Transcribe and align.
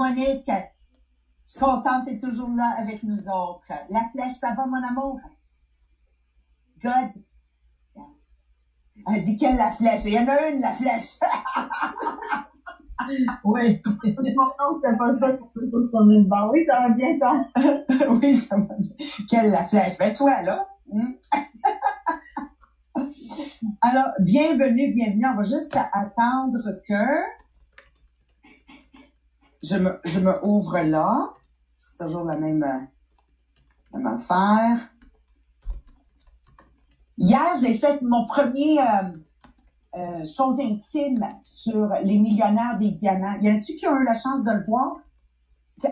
Monique, 0.00 0.48
je 0.48 0.62
suis 1.46 1.60
contente 1.60 2.06
d'être 2.06 2.26
toujours 2.26 2.48
là 2.56 2.74
avec 2.78 3.02
nous 3.02 3.28
autres. 3.28 3.70
La 3.90 4.00
flèche, 4.12 4.32
ça 4.32 4.54
va, 4.54 4.64
mon 4.64 4.82
amour? 4.82 5.18
Good. 6.82 7.10
Elle 9.12 9.20
dit 9.20 9.36
quelle 9.36 9.58
la 9.58 9.70
flèche? 9.70 10.06
Il 10.06 10.14
y 10.14 10.18
en 10.18 10.26
a 10.26 10.48
une, 10.48 10.62
la 10.62 10.72
flèche. 10.72 11.18
oui. 13.44 13.78
c'est 14.02 14.14
pas 14.14 14.24
ça. 14.56 14.70
Oui, 16.48 16.64
ça 16.66 16.80
va 16.80 16.88
bien, 16.96 17.18
ça. 17.18 17.32
oui, 18.22 18.34
ça 18.34 18.56
va 18.56 18.74
bien. 18.78 18.94
Quelle 19.28 19.50
la 19.50 19.64
flèche? 19.64 19.98
Ben, 19.98 20.14
toi, 20.14 20.40
là. 20.40 20.66
Hmm? 20.90 21.12
Alors, 23.82 24.08
bienvenue, 24.20 24.94
bienvenue. 24.94 25.26
On 25.26 25.34
va 25.36 25.42
juste 25.42 25.76
attendre 25.92 26.62
que 26.88 27.39
je 29.62 29.76
me, 29.76 30.00
je 30.04 30.20
me 30.20 30.44
ouvre 30.44 30.78
là. 30.80 31.34
C'est 31.76 32.04
toujours 32.04 32.24
la 32.24 32.36
même, 32.36 32.62
euh, 32.62 33.96
même 33.96 34.06
affaire. 34.06 34.90
Hier, 37.18 37.56
j'ai 37.60 37.74
fait 37.74 38.00
mon 38.02 38.26
premier 38.26 38.80
euh, 38.80 38.84
euh, 39.96 40.24
chose 40.24 40.60
intime 40.60 41.26
sur 41.42 41.88
les 42.02 42.18
millionnaires 42.18 42.78
des 42.78 42.90
diamants. 42.90 43.38
Y 43.40 43.48
a-tu 43.48 43.74
qui 43.74 43.86
ont 43.86 44.00
eu 44.00 44.04
la 44.04 44.14
chance 44.14 44.44
de 44.44 44.52
le 44.52 44.64
voir? 44.64 44.96
Tu, 45.80 45.88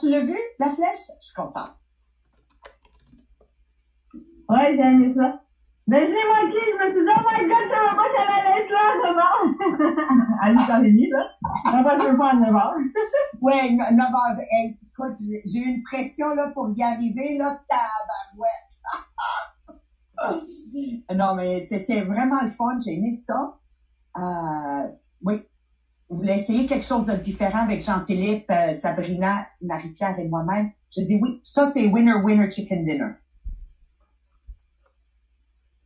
tu 0.00 0.10
l'as 0.10 0.20
vu, 0.20 0.36
la 0.58 0.70
flèche? 0.70 1.10
Je 1.20 1.26
suis 1.26 1.34
contente. 1.34 1.72
Oui, 4.48 4.58
j'ai 4.76 4.82
aimé 4.82 5.14
ça. 5.16 5.42
Mais 5.86 6.06
j'ai 6.06 6.12
manqué, 6.12 6.60
je 6.66 6.84
me 6.84 6.90
suis 6.92 7.00
dit, 7.00 7.10
oh 7.16 7.22
my 7.24 7.48
god, 7.48 7.64
ça 7.70 7.78
va 7.82 7.94
pas 7.96 8.08
allait 8.28 8.62
être 8.62 8.70
là. 8.70 10.18
à 10.40 10.52
8h30, 10.52 11.10
là. 11.10 11.26
Après, 11.66 11.98
je 11.98 12.10
veux 12.10 12.16
pas 12.16 12.30
à 12.30 12.34
9h. 12.34 12.72
ouais, 13.40 13.70
9h. 13.72 14.44
écoute, 14.64 15.18
j'ai 15.18 15.58
eu 15.58 15.64
une 15.64 15.82
pression, 15.82 16.34
là, 16.34 16.50
pour 16.54 16.70
y 16.74 16.82
arriver, 16.82 17.36
là, 17.38 17.60
tabarouette. 17.68 18.68
non, 21.14 21.34
mais 21.34 21.60
c'était 21.60 22.02
vraiment 22.02 22.42
le 22.42 22.48
fun, 22.48 22.78
j'ai 22.84 22.94
aimé 22.94 23.12
ça. 23.12 23.58
Euh, 24.16 24.88
oui. 25.22 25.42
Vous 26.08 26.16
voulez 26.16 26.34
essayer 26.34 26.66
quelque 26.66 26.86
chose 26.86 27.04
de 27.04 27.14
différent 27.16 27.64
avec 27.64 27.84
Jean-Philippe, 27.84 28.50
euh, 28.50 28.72
Sabrina, 28.72 29.46
Marie-Pierre 29.60 30.18
et 30.18 30.26
moi-même? 30.26 30.70
Je 30.96 31.02
dis 31.02 31.18
oui, 31.20 31.38
ça 31.42 31.66
c'est 31.66 31.86
winner, 31.86 32.14
winner, 32.14 32.50
chicken 32.50 32.82
dinner. 32.82 33.12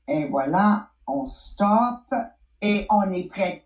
Et 0.07 0.27
voilà, 0.29 0.91
on 1.09 1.25
stoppe 1.25 2.15
et 2.61 2.87
on 2.89 3.11
est 3.11 3.29
prêt. 3.29 3.65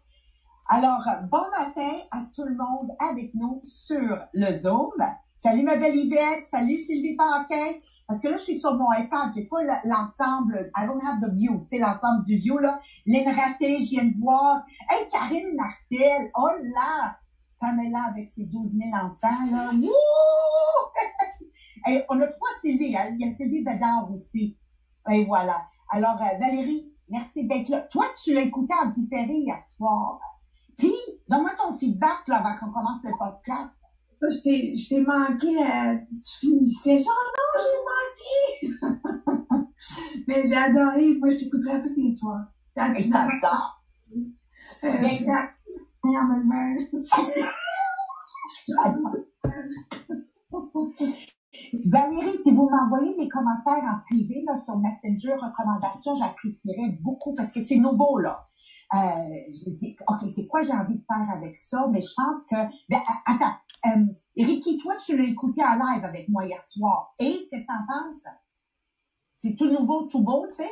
Alors, 0.69 1.07
bon 1.31 1.45
matin 1.57 1.93
à 2.11 2.23
tout 2.35 2.43
le 2.43 2.57
monde 2.57 2.91
avec 2.99 3.33
nous 3.35 3.61
sur 3.63 4.19
le 4.33 4.53
Zoom. 4.53 4.91
Salut 5.39 5.63
ma 5.63 5.77
belle 5.77 5.95
Yvette, 5.95 6.45
salut 6.45 6.77
Sylvie 6.77 7.15
Paquin. 7.15 7.75
Parce 8.09 8.21
que 8.21 8.27
là, 8.27 8.37
je 8.37 8.43
suis 8.43 8.59
sur 8.59 8.75
mon 8.75 8.93
iPad, 8.93 9.31
j'ai 9.33 9.45
pas 9.45 9.59
l'ensemble, 9.85 10.73
I 10.77 10.87
don't 10.87 11.01
have 11.07 11.21
the 11.21 11.33
view, 11.33 11.61
tu 11.61 11.67
sais, 11.67 11.79
l'ensemble 11.79 12.25
du 12.25 12.35
view, 12.35 12.59
là. 12.59 12.81
Lynn 13.07 13.29
Raté, 13.29 13.79
je 13.79 13.91
viens 13.91 14.07
de 14.07 14.19
voir. 14.19 14.65
Hey, 14.91 15.07
Karine 15.09 15.55
Martel, 15.55 16.33
oh 16.37 16.51
là! 16.75 17.17
Pamela 17.61 18.03
avec 18.11 18.29
ses 18.29 18.47
12 18.47 18.73
000 18.73 18.89
enfants, 18.93 19.47
là. 19.53 19.71
Hey, 21.87 22.03
on 22.09 22.21
a 22.21 22.27
trois 22.27 22.49
Sylvie, 22.61 22.87
il 22.87 23.21
y 23.21 23.25
a 23.25 23.31
Sylvie 23.31 23.63
Bédard 23.63 24.11
aussi. 24.13 24.59
Et 25.13 25.25
voilà. 25.27 25.63
Alors, 25.91 26.21
euh, 26.21 26.39
Valérie, 26.41 26.93
merci 27.09 27.47
d'être 27.47 27.69
là. 27.69 27.83
Toi, 27.83 28.07
tu 28.21 28.35
l'as 28.35 28.41
écouté 28.41 28.75
en 28.83 28.89
différé 28.89 29.33
hier 29.33 29.63
soir. 29.69 30.19
Puis, 30.77 30.95
donne-moi 31.29 31.51
ton 31.59 31.77
feedback 31.79 32.27
là, 32.29 32.37
avant 32.37 32.57
qu'on 32.59 32.73
commence 32.73 33.03
le 33.05 33.11
podcast. 33.19 33.77
Je 34.23 34.89
t'ai 34.89 35.01
manqué, 35.03 35.47
euh, 35.47 35.97
tu 36.23 36.47
finissais 36.47 36.99
genre, 36.99 37.33
non, 37.37 37.63
j'ai 37.63 37.81
manqué. 37.93 38.35
Mais 40.29 40.47
j'ai 40.47 40.57
adoré, 40.57 41.19
moi, 41.19 41.31
je 41.31 41.37
t'écouterai 41.37 41.81
tous 41.81 41.95
les 41.97 42.11
soirs. 42.11 42.47
Exact. 42.95 43.31
Euh, 44.85 45.03
exact. 45.03 45.55
Valérie, 51.87 52.37
si 52.37 52.51
vous 52.53 52.69
m'envoyez 52.69 53.17
des 53.17 53.29
commentaires 53.29 53.85
en 53.85 54.01
privé 54.09 54.45
là, 54.47 54.55
sur 54.55 54.79
Messenger 54.79 55.35
recommandations, 55.35 56.15
j'apprécierais 56.15 56.99
beaucoup 57.01 57.35
parce 57.35 57.53
que 57.53 57.63
c'est 57.63 57.79
nouveau 57.79 58.19
là. 58.19 58.49
Euh, 58.95 58.99
j'ai 59.49 59.73
dit, 59.73 59.97
ok, 60.09 60.29
c'est 60.33 60.47
quoi 60.47 60.63
j'ai 60.63 60.73
envie 60.73 60.99
de 60.99 61.05
faire 61.05 61.37
avec 61.37 61.57
ça, 61.57 61.89
mais 61.91 62.01
je 62.01 62.13
pense 62.17 62.43
que, 62.49 62.57
ben, 62.89 63.01
attends, 63.27 63.57
euh, 63.87 64.07
Ricky, 64.37 64.79
toi 64.79 64.95
tu 65.05 65.17
l'as 65.17 65.25
écouté 65.25 65.61
en 65.63 65.75
live 65.75 66.05
avec 66.05 66.29
moi 66.29 66.47
hier 66.47 66.63
soir, 66.65 67.13
et 67.19 67.49
qu'est-ce 67.51 67.63
que 67.63 67.67
t'en 67.67 67.87
penses? 67.87 68.23
C'est 69.35 69.57
tout 69.57 69.71
nouveau, 69.71 70.07
tout 70.07 70.23
beau, 70.23 70.47
tu 70.49 70.63
sais? 70.63 70.71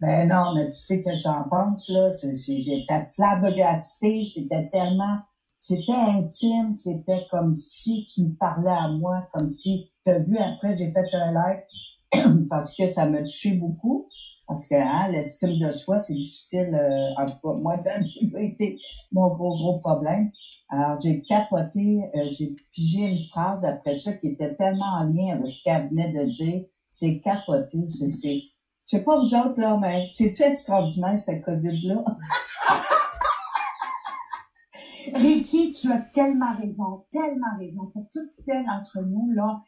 Ben 0.00 0.28
non, 0.28 0.54
mais 0.54 0.66
tu 0.70 0.78
sais 0.78 1.02
que 1.02 1.10
j'en 1.16 1.44
pense 1.48 1.88
là, 1.88 2.12
j'étais 2.22 3.08
flabbergastée, 3.14 4.24
c'était 4.24 4.68
tellement 4.70 5.18
c'était 5.66 5.92
intime, 5.92 6.76
c'était 6.76 7.24
comme 7.30 7.56
si 7.56 8.06
tu 8.12 8.24
me 8.24 8.34
parlais 8.36 8.70
à 8.70 8.88
moi, 8.88 9.26
comme 9.32 9.48
si, 9.48 9.90
tu 10.04 10.12
as 10.12 10.18
vu, 10.18 10.36
après, 10.36 10.76
j'ai 10.76 10.90
fait 10.90 11.06
un 11.14 11.32
live 11.32 12.46
parce 12.50 12.76
que 12.76 12.86
ça 12.86 13.08
m'a 13.08 13.22
touché 13.22 13.52
beaucoup. 13.54 14.06
Parce 14.46 14.66
que 14.66 14.74
hein, 14.74 15.08
l'estime 15.08 15.58
de 15.58 15.72
soi, 15.72 16.00
c'est 16.00 16.14
difficile. 16.14 16.74
Euh, 16.74 17.14
en 17.16 17.60
moi, 17.60 17.76
ça 17.82 17.92
a 17.92 18.40
été 18.40 18.78
mon 19.12 19.34
gros, 19.34 19.56
gros 19.56 19.78
problème. 19.80 20.30
Alors, 20.68 21.00
j'ai 21.00 21.22
capoté, 21.22 22.02
euh, 22.14 22.28
j'ai 22.32 22.54
pigé 22.72 23.00
une 23.00 23.24
phrase 23.26 23.64
après 23.64 23.98
ça 23.98 24.12
qui 24.14 24.28
était 24.28 24.54
tellement 24.56 24.98
en 24.98 25.04
lien 25.04 25.34
avec 25.34 25.52
ce 25.52 25.62
qu'elle 25.64 25.88
venait 25.88 26.12
de 26.12 26.30
dire. 26.30 26.64
C'est 26.90 27.20
capoté, 27.20 27.78
c'est... 27.88 28.10
c'est 28.10 28.40
je 28.86 28.98
sais 28.98 29.02
pas 29.02 29.18
vous 29.18 29.34
autres, 29.34 29.58
là, 29.58 29.78
mais 29.80 30.10
c'est-tu 30.12 30.42
extraordinaire, 30.42 31.18
cette 31.18 31.42
COVID-là? 31.42 32.04
Ricky, 35.14 35.72
tu 35.72 35.90
as 35.90 36.00
tellement 36.00 36.54
raison, 36.60 37.06
tellement 37.10 37.56
raison. 37.58 37.86
Pour 37.94 38.06
toutes 38.12 38.30
celles 38.44 38.66
d'entre 38.66 39.00
nous, 39.06 39.32
là, 39.32 39.62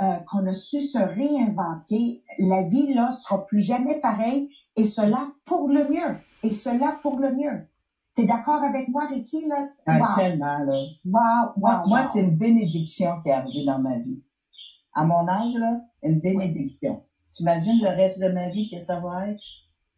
euh, 0.00 0.18
qu'on 0.30 0.46
a 0.46 0.52
su 0.52 0.80
se 0.80 0.98
réinventer, 0.98 2.22
la 2.38 2.62
vie, 2.62 2.92
là, 2.94 3.10
sera 3.12 3.44
plus 3.44 3.60
jamais 3.60 3.98
pareille, 4.00 4.48
et 4.76 4.84
cela 4.84 5.28
pour 5.44 5.68
le 5.68 5.84
mieux. 5.84 6.16
Et 6.42 6.50
cela 6.50 6.98
pour 7.02 7.18
le 7.18 7.30
mieux. 7.30 7.60
T'es 8.14 8.24
d'accord 8.24 8.62
avec 8.62 8.88
moi, 8.88 9.06
Ricky, 9.06 9.46
là? 9.46 9.64
Ah, 9.86 10.14
tellement, 10.16 10.58
là. 10.58 10.78
Wow, 11.04 11.52
wow, 11.56 11.86
moi, 11.86 12.08
c'est 12.08 12.20
une 12.20 12.36
bénédiction 12.36 13.18
qui 13.22 13.28
est 13.28 13.32
arrivée 13.32 13.64
dans 13.64 13.78
ma 13.78 13.98
vie. 13.98 14.18
À 14.94 15.04
mon 15.04 15.28
âge, 15.28 15.52
là, 15.54 15.80
une 16.02 16.20
bénédiction. 16.20 17.00
Tu 17.32 17.42
imagines 17.42 17.80
le 17.80 17.88
reste 17.88 18.20
de 18.20 18.28
ma 18.28 18.48
vie 18.48 18.68
que 18.70 18.78
ça 18.78 18.98
va 18.98 19.28
être? 19.28 19.42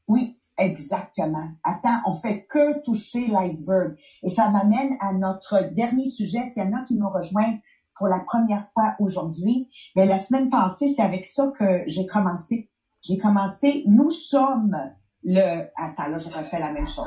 Oui, 0.09 0.37
Exactement. 0.59 1.49
Attends, 1.65 1.99
on 2.07 2.13
fait 2.13 2.45
que 2.49 2.81
toucher 2.83 3.27
l'iceberg. 3.27 3.95
Et 4.23 4.29
ça 4.29 4.51
m'amène 4.51 4.95
à 5.01 5.13
notre 5.15 5.63
dernier 5.73 6.07
sujet. 6.07 6.45
S'il 6.51 6.63
y 6.63 6.67
en 6.67 6.73
a 6.73 6.85
qui 6.85 6.95
nous 6.95 7.09
rejoignent 7.09 7.59
pour 8.03 8.09
la 8.09 8.25
première 8.25 8.69
fois 8.73 8.97
aujourd'hui, 8.99 9.71
mais 9.95 10.07
la 10.07 10.19
semaine 10.19 10.51
passée, 10.51 10.93
c'est 10.93 11.03
avec 11.03 11.25
ça 11.25 11.53
que 11.57 11.85
j'ai 11.87 12.05
commencé. 12.07 12.69
J'ai 13.01 13.17
commencé, 13.17 13.85
nous 13.87 14.11
sommes 14.11 14.77
le... 15.23 15.69
Attends, 15.77 16.09
là, 16.09 16.19
je 16.19 16.29
refais 16.29 16.59
la 16.59 16.73
même 16.73 16.89
chose. 16.89 17.07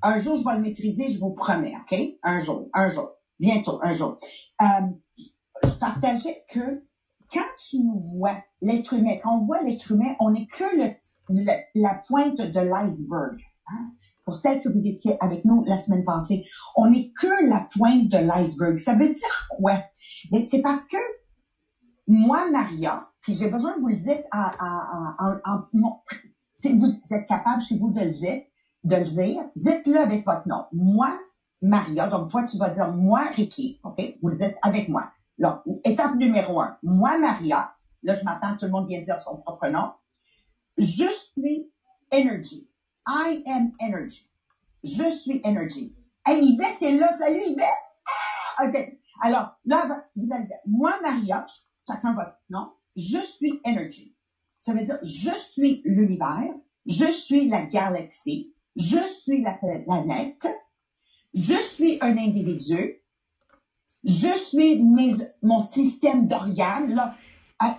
Un 0.00 0.16
jour, 0.16 0.36
je 0.36 0.44
vais 0.44 0.54
le 0.54 0.62
maîtriser, 0.62 1.10
je 1.10 1.20
vous 1.20 1.34
promets, 1.34 1.74
OK? 1.76 2.00
Un 2.22 2.38
jour, 2.38 2.70
un 2.72 2.88
jour, 2.88 3.10
bientôt, 3.38 3.78
un 3.82 3.92
jour. 3.92 4.16
Euh, 4.62 4.66
je 5.62 5.78
partageais 5.78 6.42
que 6.50 6.82
quand 7.30 7.50
tu 7.68 7.80
nous 7.80 8.00
vois, 8.16 8.42
l'être 8.62 8.94
humain, 8.94 9.18
quand 9.22 9.36
on 9.36 9.44
voit 9.44 9.60
l'être 9.60 9.92
humain, 9.92 10.16
on 10.20 10.30
n'est 10.30 10.46
que 10.46 10.64
la 11.74 11.94
pointe 12.08 12.40
de 12.40 12.60
l'iceberg. 12.60 13.36
Hein? 13.66 13.90
Pour 14.28 14.34
celles 14.34 14.60
que 14.60 14.68
vous 14.68 14.86
étiez 14.86 15.16
avec 15.20 15.46
nous 15.46 15.64
la 15.64 15.78
semaine 15.78 16.04
passée, 16.04 16.44
on 16.76 16.90
n'est 16.90 17.10
que 17.18 17.48
la 17.48 17.66
pointe 17.74 18.08
de 18.08 18.18
l'iceberg. 18.18 18.76
Ça 18.76 18.92
veut 18.92 19.08
dire 19.08 19.46
quoi? 19.48 19.80
C'est 20.42 20.60
parce 20.60 20.86
que 20.86 20.98
moi, 22.06 22.50
Maria, 22.50 23.08
puis 23.22 23.32
j'ai 23.32 23.48
besoin 23.48 23.72
que 23.72 23.80
vous 23.80 23.88
le 23.88 23.96
dites 23.96 24.22
en, 24.30 24.50
en, 24.60 25.38
en, 25.46 25.98
si 26.58 26.74
vous 26.76 26.84
êtes 27.10 27.26
capable 27.26 27.62
chez 27.62 27.78
vous 27.78 27.90
de 27.90 28.00
le 28.00 28.10
dire, 28.10 28.36
de 28.84 28.96
le 28.96 29.04
dire, 29.04 29.42
dites-le 29.56 29.96
avec 29.96 30.26
votre 30.26 30.46
nom. 30.46 30.64
Moi, 30.72 31.10
Maria, 31.62 32.06
donc 32.08 32.28
toi, 32.28 32.44
tu 32.44 32.58
vas 32.58 32.68
dire 32.68 32.92
moi, 32.92 33.22
Ricky, 33.34 33.80
OK? 33.82 33.96
Vous 34.20 34.28
le 34.28 34.34
dites 34.34 34.56
avec 34.60 34.90
moi. 34.90 35.08
Là, 35.38 35.62
étape 35.84 36.16
numéro 36.16 36.60
un. 36.60 36.76
Moi, 36.82 37.16
Maria, 37.18 37.72
là, 38.02 38.12
je 38.12 38.24
m'attends 38.24 38.56
tout 38.58 38.66
le 38.66 38.72
monde 38.72 38.88
vienne 38.88 39.04
dire 39.04 39.22
son 39.22 39.38
propre 39.38 39.68
nom. 39.68 39.88
Je 40.76 41.06
suis 41.32 41.70
energy. 42.12 42.67
I 43.08 43.42
am 43.46 43.70
energy. 43.80 44.24
Je 44.84 45.10
suis 45.12 45.40
energy. 45.44 45.90
Hey, 46.26 46.56
est 46.82 46.92
là. 46.92 47.12
Salut, 47.12 47.42
Yvette! 47.46 47.66
Ah, 48.58 48.66
OK. 48.66 48.76
Alors, 49.22 49.46
là, 49.66 49.86
vous 50.16 50.32
allez 50.32 50.44
dire, 50.46 50.58
moi, 50.66 50.94
Maria, 51.02 51.44
chacun 51.88 52.14
votre 52.14 52.32
nom, 52.50 52.66
je 52.96 53.18
suis 53.18 53.52
energy. 53.66 54.12
Ça 54.60 54.74
veut 54.74 54.82
dire, 54.82 54.96
je 55.02 55.30
suis 55.38 55.80
l'univers, 55.84 56.52
je 56.86 57.06
suis 57.06 57.46
la 57.46 57.62
galaxie, 57.62 58.46
je 58.76 58.98
suis 59.08 59.42
la 59.42 59.54
planète, 59.54 60.48
je 61.34 61.54
suis 61.54 61.98
un 62.02 62.16
individu, 62.18 62.88
Je 64.04 64.34
suis 64.36 64.80
mon 65.42 65.58
système 65.60 66.26
d'organes, 66.26 66.94
là. 66.94 67.12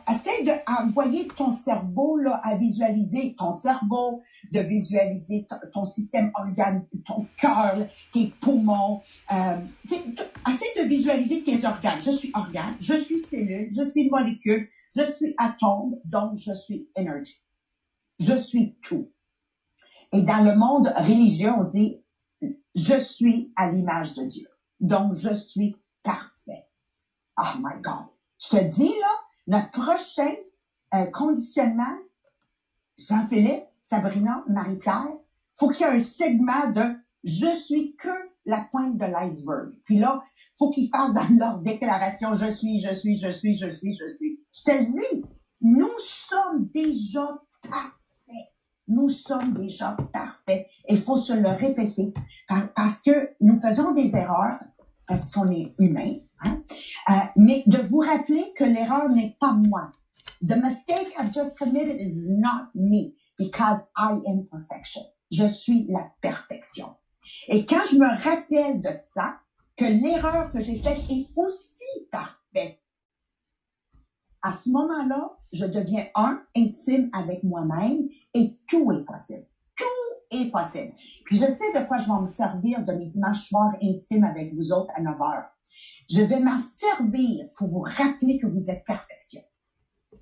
Essaye 0.10 0.44
d'envoyer 0.44 1.28
ton 1.30 1.52
cerveau, 1.52 2.18
là, 2.18 2.42
à 2.44 2.58
visualiser 2.58 3.36
ton 3.38 3.52
cerveau, 3.52 4.22
de 4.52 4.60
visualiser 4.60 5.48
ton, 5.72 5.86
système 5.86 6.32
organe, 6.34 6.86
ton 7.06 7.28
cœur, 7.38 7.88
tes 8.12 8.28
poumons. 8.42 9.02
Euh, 9.32 9.58
essaye 9.86 10.84
de 10.84 10.88
visualiser 10.88 11.44
tes 11.44 11.66
organes. 11.66 12.02
Je 12.02 12.12
suis 12.12 12.32
organe, 12.34 12.76
je 12.82 12.94
suis 12.94 13.20
cellule, 13.20 13.70
je 13.72 13.84
suis 13.84 14.10
molécule, 14.10 14.68
je 14.94 15.12
suis 15.14 15.34
atome, 15.38 15.96
donc 16.04 16.36
je 16.36 16.54
suis 16.54 16.90
énergie. 16.96 17.42
Je 18.20 18.36
suis 18.36 18.76
tout. 18.82 19.10
Et 20.12 20.24
dans 20.24 20.44
le 20.44 20.56
monde 20.56 20.92
religieux, 20.98 21.52
on 21.58 21.64
dit, 21.64 22.02
je 22.76 23.00
suis 23.00 23.54
à 23.56 23.72
l'image 23.72 24.16
de 24.16 24.26
Dieu. 24.26 24.48
Donc, 24.80 25.14
je 25.14 25.34
suis 25.34 25.76
parfait. 26.04 26.68
Oh 27.38 27.58
my 27.60 27.82
God. 27.82 28.08
Je 28.40 28.58
te 28.58 28.76
dis, 28.76 28.88
là, 28.88 29.19
notre 29.50 29.72
prochain 29.72 30.32
euh, 30.94 31.06
conditionnement, 31.08 31.98
Jean-Philippe, 32.98 33.66
Sabrina, 33.82 34.44
Marie-Pierre, 34.48 35.08
faut 35.56 35.70
qu'il 35.70 35.88
y 35.88 35.90
ait 35.90 35.94
un 35.94 36.00
segment 36.00 36.72
de 36.72 36.84
je 37.24 37.48
suis 37.48 37.96
que 37.96 38.10
la 38.46 38.68
pointe 38.72 38.98
de 38.98 39.06
l'iceberg. 39.06 39.72
Puis 39.86 39.98
là, 39.98 40.22
faut 40.58 40.70
qu'ils 40.70 40.90
fassent 40.90 41.14
dans 41.14 41.28
leur 41.38 41.60
déclaration 41.60 42.36
je 42.36 42.50
suis, 42.50 42.80
je 42.80 42.94
suis, 42.94 43.18
je 43.18 43.30
suis, 43.30 43.56
je 43.56 43.70
suis, 43.70 43.96
je 43.96 44.06
suis. 44.18 44.40
Je 44.54 44.64
te 44.64 44.72
le 44.72 44.86
dis, 44.86 45.26
nous 45.62 45.98
sommes 45.98 46.70
déjà 46.74 47.42
parfaits. 47.64 48.54
Nous 48.88 49.10
sommes 49.10 49.54
déjà 49.56 49.98
parfaits. 50.14 50.68
Il 50.88 51.02
faut 51.02 51.18
se 51.18 51.34
le 51.34 51.50
répéter 51.50 52.14
parce 52.76 53.02
que 53.02 53.32
nous 53.42 53.60
faisons 53.60 53.94
des 53.94 54.16
erreurs 54.16 54.60
parce 55.10 55.32
qu'on 55.32 55.52
est 55.52 55.74
humain. 55.80 56.20
Hein? 56.42 56.64
Euh, 57.10 57.14
mais 57.36 57.64
de 57.66 57.80
vous 57.90 58.00
rappeler 58.00 58.54
que 58.56 58.64
l'erreur 58.64 59.10
n'est 59.10 59.36
pas 59.42 59.54
moi. 59.54 59.92
The 60.48 60.56
mistake 60.56 61.12
I've 61.18 61.34
just 61.34 61.58
committed 61.58 62.00
is 62.00 62.30
not 62.30 62.70
me 62.76 63.16
because 63.38 63.90
I 63.98 64.12
am 64.28 64.46
perfection. 64.50 65.02
Je 65.32 65.48
suis 65.48 65.88
la 65.90 66.12
perfection. 66.22 66.96
Et 67.48 67.66
quand 67.66 67.84
je 67.92 67.98
me 67.98 68.24
rappelle 68.24 68.82
de 68.82 68.92
ça, 69.14 69.40
que 69.76 69.86
l'erreur 69.86 70.52
que 70.52 70.60
j'ai 70.60 70.82
faite 70.82 71.00
est 71.10 71.28
aussi 71.36 72.08
parfaite, 72.12 72.80
à 74.42 74.54
ce 74.54 74.70
moment-là, 74.70 75.38
je 75.52 75.66
deviens 75.66 76.06
un, 76.16 76.42
intime 76.56 77.10
avec 77.14 77.44
moi-même 77.44 78.08
et 78.34 78.58
tout 78.68 78.92
est 78.92 79.06
possible. 79.06 79.49
Est 80.32 80.52
possible. 80.52 80.94
Je 81.32 81.38
sais 81.38 81.48
de 81.48 81.88
quoi 81.88 81.98
je 81.98 82.06
vais 82.06 82.22
me 82.22 82.28
servir 82.28 82.86
de 82.86 82.94
mes 82.94 83.06
dimanches 83.06 83.48
soirs 83.48 83.74
intimes 83.82 84.24
avec 84.24 84.54
vous 84.54 84.72
autres 84.72 84.92
à 84.96 85.02
9 85.02 85.22
heures. 85.22 85.50
Je 86.10 86.22
vais 86.22 86.40
m'en 86.40 86.58
servir 86.58 87.48
pour 87.58 87.68
vous 87.68 87.82
rappeler 87.82 88.40
que 88.40 88.48
vous 88.48 88.70
êtes 88.70 88.84
perfection. 88.86 89.42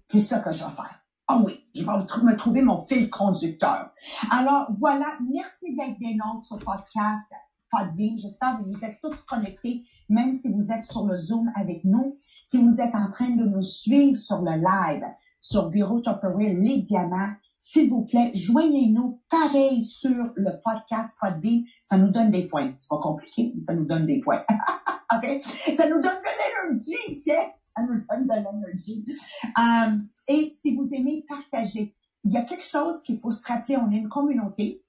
C'est 0.07 0.19
ça 0.19 0.39
que 0.39 0.51
je 0.51 0.63
vais 0.63 0.71
faire. 0.71 1.01
Ah 1.27 1.41
oui, 1.43 1.65
je 1.75 1.83
vais 1.83 1.91
me 1.91 2.35
trouver 2.35 2.61
mon 2.61 2.79
fil 2.79 3.09
conducteur. 3.09 3.91
Alors 4.31 4.67
voilà, 4.79 5.17
merci 5.29 5.75
d'être 5.75 5.99
des 5.99 6.15
nôtres 6.15 6.45
sur 6.45 6.57
podcast 6.57 7.29
Podbean. 7.69 8.17
J'espère 8.17 8.59
que 8.59 8.63
vous 8.63 8.85
êtes 8.85 8.97
tous 9.01 9.15
connectés, 9.27 9.83
même 10.07 10.31
si 10.31 10.51
vous 10.51 10.71
êtes 10.71 10.85
sur 10.85 11.05
le 11.05 11.17
Zoom 11.17 11.51
avec 11.55 11.83
nous. 11.83 12.13
Si 12.45 12.57
vous 12.57 12.79
êtes 12.79 12.95
en 12.95 13.11
train 13.11 13.35
de 13.35 13.43
nous 13.43 13.61
suivre 13.61 14.15
sur 14.15 14.41
le 14.41 14.53
live, 14.55 15.03
sur 15.41 15.69
Bureau 15.69 15.99
Tupperware, 15.99 16.53
les 16.53 16.79
diamants, 16.79 17.33
s'il 17.67 17.89
vous 17.89 18.05
plaît, 18.05 18.31
joignez-nous 18.33 19.21
pareil 19.29 19.83
sur 19.83 20.31
le 20.37 20.51
podcast 20.63 21.17
Podbean. 21.19 21.63
Ça 21.83 21.97
nous 21.97 22.11
donne 22.11 22.31
des 22.31 22.47
points. 22.47 22.71
C'est 22.77 22.87
pas 22.87 22.99
compliqué, 22.99 23.51
mais 23.53 23.59
ça 23.59 23.73
nous 23.73 23.83
donne 23.83 24.05
des 24.05 24.21
points. 24.21 24.41
OK? 25.13 25.41
Ça 25.75 25.89
nous 25.89 26.01
donne 26.01 26.03
de 26.03 26.69
l'énergie, 26.69 27.19
tiens! 27.21 27.51
Ça 27.65 27.81
nous 27.81 28.01
donne 28.09 28.25
de 28.25 28.33
l'énergie. 28.35 29.05
Euh, 29.43 29.97
et 30.29 30.53
si 30.55 30.77
vous 30.77 30.87
aimez 30.93 31.25
partager, 31.27 31.93
il 32.23 32.31
y 32.31 32.37
a 32.37 32.43
quelque 32.43 32.63
chose 32.63 33.03
qu'il 33.03 33.19
faut 33.19 33.31
se 33.31 33.45
rappeler. 33.45 33.75
On 33.75 33.91
est 33.91 33.97
une 33.97 34.07
communauté. 34.07 34.81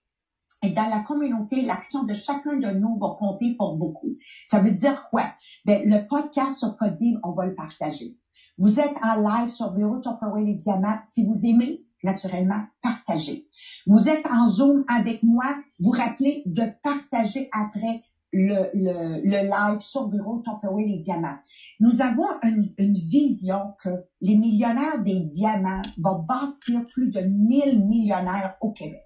Et 0.62 0.70
dans 0.70 0.88
la 0.88 1.00
communauté, 1.00 1.62
l'action 1.62 2.04
de 2.04 2.14
chacun 2.14 2.58
de 2.58 2.70
nous 2.78 2.96
va 3.00 3.16
compter 3.18 3.56
pour 3.56 3.76
beaucoup. 3.76 4.16
Ça 4.46 4.60
veut 4.60 4.70
dire 4.70 5.08
quoi? 5.10 5.32
Ben, 5.64 5.82
le 5.84 6.06
podcast 6.06 6.58
sur 6.58 6.76
Podbean, 6.76 7.18
on 7.24 7.32
va 7.32 7.46
le 7.46 7.56
partager. 7.56 8.16
Vous 8.56 8.78
êtes 8.78 8.96
en 9.02 9.16
live 9.16 9.48
sur 9.48 9.72
Bureau 9.72 9.98
Tupperware 9.98 10.44
les 10.44 10.54
Diamants. 10.54 11.00
Si 11.02 11.26
vous 11.26 11.44
aimez, 11.44 11.87
naturellement, 12.02 12.62
partagez. 12.82 13.46
Vous 13.86 14.08
êtes 14.08 14.26
en 14.26 14.46
Zoom 14.46 14.84
avec 14.88 15.22
moi. 15.22 15.44
Vous 15.80 15.90
rappelez 15.90 16.42
de 16.46 16.64
partager 16.82 17.48
après 17.52 18.02
le, 18.32 18.70
le, 18.74 19.42
live 19.42 19.80
sur 19.80 20.08
Bureau 20.08 20.42
Tupperware 20.42 20.86
les 20.86 20.98
Diamants. 20.98 21.38
Nous 21.80 22.00
avons 22.02 22.26
une, 22.42 22.92
vision 22.92 23.74
que 23.82 23.90
les 24.20 24.36
millionnaires 24.36 25.02
des 25.02 25.20
diamants 25.32 25.82
vont 25.96 26.22
bâtir 26.22 26.86
plus 26.92 27.10
de 27.10 27.20
1000 27.20 27.86
millionnaires 27.88 28.56
au 28.60 28.72
Québec. 28.72 29.04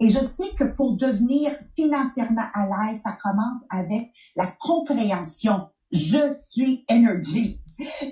Et 0.00 0.08
je 0.08 0.20
sais 0.20 0.54
que 0.56 0.64
pour 0.64 0.96
devenir 0.96 1.52
financièrement 1.74 2.46
à 2.52 2.66
l'aise, 2.66 3.00
ça 3.02 3.16
commence 3.22 3.64
avec 3.70 4.12
la 4.36 4.46
compréhension. 4.60 5.68
Je 5.90 6.36
suis 6.50 6.84
énergie. 6.88 7.60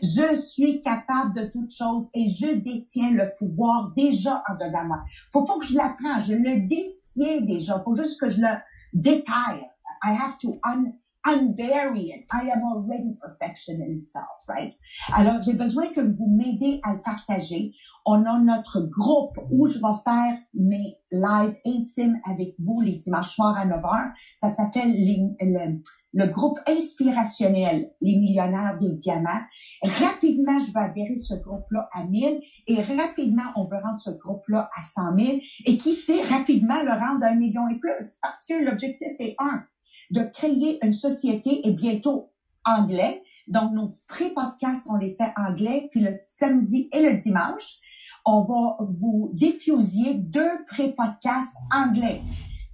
Je 0.03 0.37
suis 0.37 0.81
capable 0.83 1.33
de 1.35 1.43
toutes 1.53 1.73
choses 1.73 2.07
et 2.15 2.29
je 2.29 2.53
détiens 2.55 3.11
le 3.11 3.27
pouvoir 3.39 3.85
déjà 3.97 4.41
en 4.49 4.55
dedans 4.55 4.85
moi. 4.87 4.99
Faut 5.33 5.43
pas 5.45 5.57
que 5.59 5.67
je 5.67 5.75
l'apprends, 5.75 6.19
je 6.19 6.35
le 6.35 6.57
détiens 6.69 7.41
déjà. 7.41 7.81
Faut 7.85 7.95
juste 7.95 8.19
que 8.21 8.29
je 8.29 8.41
le 8.41 8.55
détaille. 8.93 9.63
I 10.05 10.13
have 10.13 10.37
to 10.43 10.55
un 10.65 10.85
unbury 11.27 12.11
it. 12.15 12.23
I 12.33 12.49
am 12.51 12.63
already 12.65 13.13
perfection 13.21 13.81
in 13.81 13.93
itself, 13.95 14.39
right? 14.49 14.70
Alors, 15.13 15.41
j'ai 15.43 15.55
besoin 15.55 15.89
que 15.89 16.01
vous 16.01 16.27
m'aidez 16.29 16.79
à 16.82 16.93
le 16.93 16.99
partager. 17.05 17.70
On 18.08 18.25
a 18.25 18.39
notre 18.39 18.81
groupe 18.82 19.36
où 19.51 19.67
je 19.67 19.79
vais 19.79 19.98
faire 20.05 20.39
mes 20.55 20.96
lives 21.10 21.56
intimes 21.67 22.17
avec 22.25 22.55
vous 22.60 22.81
les 22.81 22.93
dimanches 22.93 23.34
soirs 23.34 23.56
à 23.56 23.67
9 23.67 23.82
h. 23.82 24.13
Ça 24.36 24.48
s'appelle 24.48 24.94
le, 24.94 25.81
le, 26.13 26.27
groupe 26.29 26.60
inspirationnel, 26.69 27.91
les 28.01 28.17
millionnaires 28.17 28.79
des 28.81 28.91
diamants. 28.91 29.43
Rapidement, 29.82 30.56
je 30.60 30.72
vais 30.72 30.81
adhérer 30.81 31.17
ce 31.17 31.34
groupe-là 31.34 31.89
à 31.93 32.05
1000 32.05 32.41
et 32.69 32.81
rapidement, 32.81 33.51
on 33.56 33.65
veut 33.65 33.79
rendre 33.82 33.98
ce 33.98 34.10
groupe-là 34.10 34.70
à 34.77 34.82
100 34.82 35.19
000 35.19 35.39
et 35.65 35.77
qui 35.77 35.94
sait 35.94 36.22
rapidement 36.22 36.81
le 36.84 36.93
rendre 36.93 37.25
à 37.25 37.31
un 37.31 37.34
million 37.34 37.69
et 37.69 37.79
plus 37.79 38.17
parce 38.22 38.46
que 38.46 38.55
l'objectif 38.65 39.08
est 39.19 39.34
un 39.39 39.65
de 40.10 40.22
créer 40.22 40.79
une 40.84 40.93
société 40.93 41.67
et 41.67 41.72
bientôt 41.72 42.31
anglais. 42.65 43.22
Donc, 43.48 43.72
nos 43.72 43.96
pré-podcasts, 44.08 44.86
on 44.89 44.96
les 44.96 45.15
fait 45.15 45.32
anglais, 45.36 45.89
puis 45.91 46.01
le 46.01 46.19
samedi 46.25 46.89
et 46.93 47.03
le 47.03 47.17
dimanche, 47.17 47.81
on 48.27 48.41
va 48.41 48.77
vous 48.81 49.31
diffuser 49.35 50.15
deux 50.15 50.65
pré-podcasts 50.69 51.56
anglais. 51.73 52.21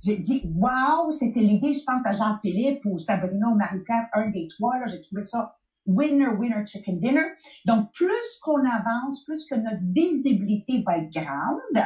J'ai 0.04 0.16
dit, 0.16 0.42
wow, 0.56 1.10
c'était 1.10 1.40
l'idée, 1.40 1.74
je 1.74 1.84
pense 1.84 2.04
à 2.06 2.12
Jean-Philippe 2.12 2.80
ou 2.86 2.98
Sabrina 2.98 3.48
ou 3.48 3.54
Marie-Pierre, 3.54 4.08
un 4.14 4.30
des 4.30 4.48
trois, 4.48 4.74
j'ai 4.86 5.00
trouvé 5.00 5.22
ça 5.22 5.54
winner, 5.86 6.28
winner, 6.28 6.66
chicken 6.66 6.98
dinner. 6.98 7.26
Donc, 7.66 7.92
plus 7.92 8.38
qu'on 8.42 8.64
avance, 8.64 9.24
plus 9.24 9.44
que 9.46 9.54
notre 9.54 9.82
visibilité 9.82 10.82
va 10.82 10.98
être 10.98 11.12
grande. 11.12 11.84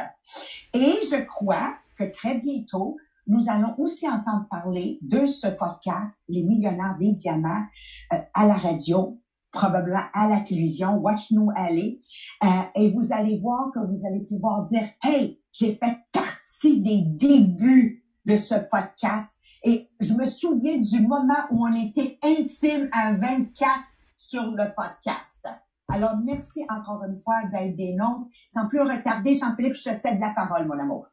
Et 0.73 0.93
je 1.11 1.23
crois 1.25 1.75
que 1.97 2.05
très 2.05 2.39
bientôt, 2.39 2.97
nous 3.27 3.49
allons 3.49 3.75
aussi 3.77 4.07
entendre 4.07 4.47
parler 4.49 4.99
de 5.01 5.25
ce 5.25 5.47
podcast, 5.47 6.15
Les 6.29 6.43
millionnaires 6.43 6.97
des 6.99 7.11
diamants, 7.11 7.65
euh, 8.13 8.17
à 8.33 8.45
la 8.47 8.55
radio, 8.55 9.19
probablement 9.57 10.03
à 10.13 10.29
la 10.29 10.39
télévision. 10.41 10.97
Watch 10.97 11.31
nous 11.31 11.49
aller. 11.55 11.99
Euh, 12.43 12.47
et 12.75 12.89
vous 12.89 13.11
allez 13.11 13.39
voir 13.39 13.71
que 13.73 13.79
vous 13.79 14.05
allez 14.05 14.21
pouvoir 14.21 14.65
dire, 14.65 14.87
hey, 15.03 15.41
j'ai 15.51 15.75
fait 15.75 15.97
partie 16.11 16.81
des 16.81 17.01
débuts 17.01 18.03
de 18.25 18.35
ce 18.35 18.55
podcast. 18.55 19.33
Et 19.63 19.87
je 19.99 20.13
me 20.13 20.25
souviens 20.25 20.77
du 20.77 21.01
moment 21.01 21.33
où 21.51 21.67
on 21.67 21.73
était 21.73 22.17
intime 22.23 22.89
à 22.91 23.13
24 23.13 23.69
sur 24.17 24.43
le 24.51 24.65
podcast. 24.75 25.47
Alors, 25.89 26.17
merci 26.23 26.65
encore 26.69 27.03
une 27.03 27.17
fois 27.17 27.43
d'être 27.51 27.75
des 27.75 27.95
noms. 27.95 28.29
Sans 28.49 28.67
plus 28.67 28.81
retarder, 28.81 29.35
Jean-Philippe, 29.35 29.75
je 29.75 29.89
te 29.89 29.95
cède 29.95 30.19
la 30.19 30.31
parole, 30.31 30.67
mon 30.67 30.79
amour. 30.79 31.07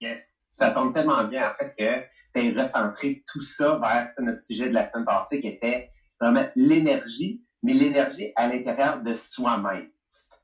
Yes 0.00 0.20
ça 0.54 0.70
tombe 0.70 0.94
tellement 0.94 1.24
bien, 1.24 1.50
en 1.50 1.54
fait, 1.54 1.74
que 1.76 2.40
tu 2.40 2.58
as 2.58 2.62
recentré 2.62 3.24
tout 3.26 3.42
ça 3.42 3.76
vers 3.78 4.12
notre 4.18 4.44
sujet 4.46 4.68
de 4.68 4.74
la 4.74 4.90
semaine 4.90 5.04
passée, 5.04 5.40
qui 5.40 5.48
était 5.48 5.90
vraiment 6.20 6.46
l'énergie, 6.54 7.43
mais 7.64 7.72
l'énergie 7.72 8.30
à 8.36 8.46
l'intérieur 8.46 9.02
de 9.02 9.14
soi-même. 9.14 9.88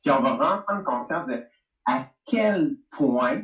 Puis 0.03 0.11
on 0.11 0.23
va 0.23 0.33
vraiment 0.33 0.63
prendre 0.63 0.85
conscience 0.85 1.27
de 1.27 1.45
à 1.85 2.09
quel 2.25 2.77
point 2.91 3.43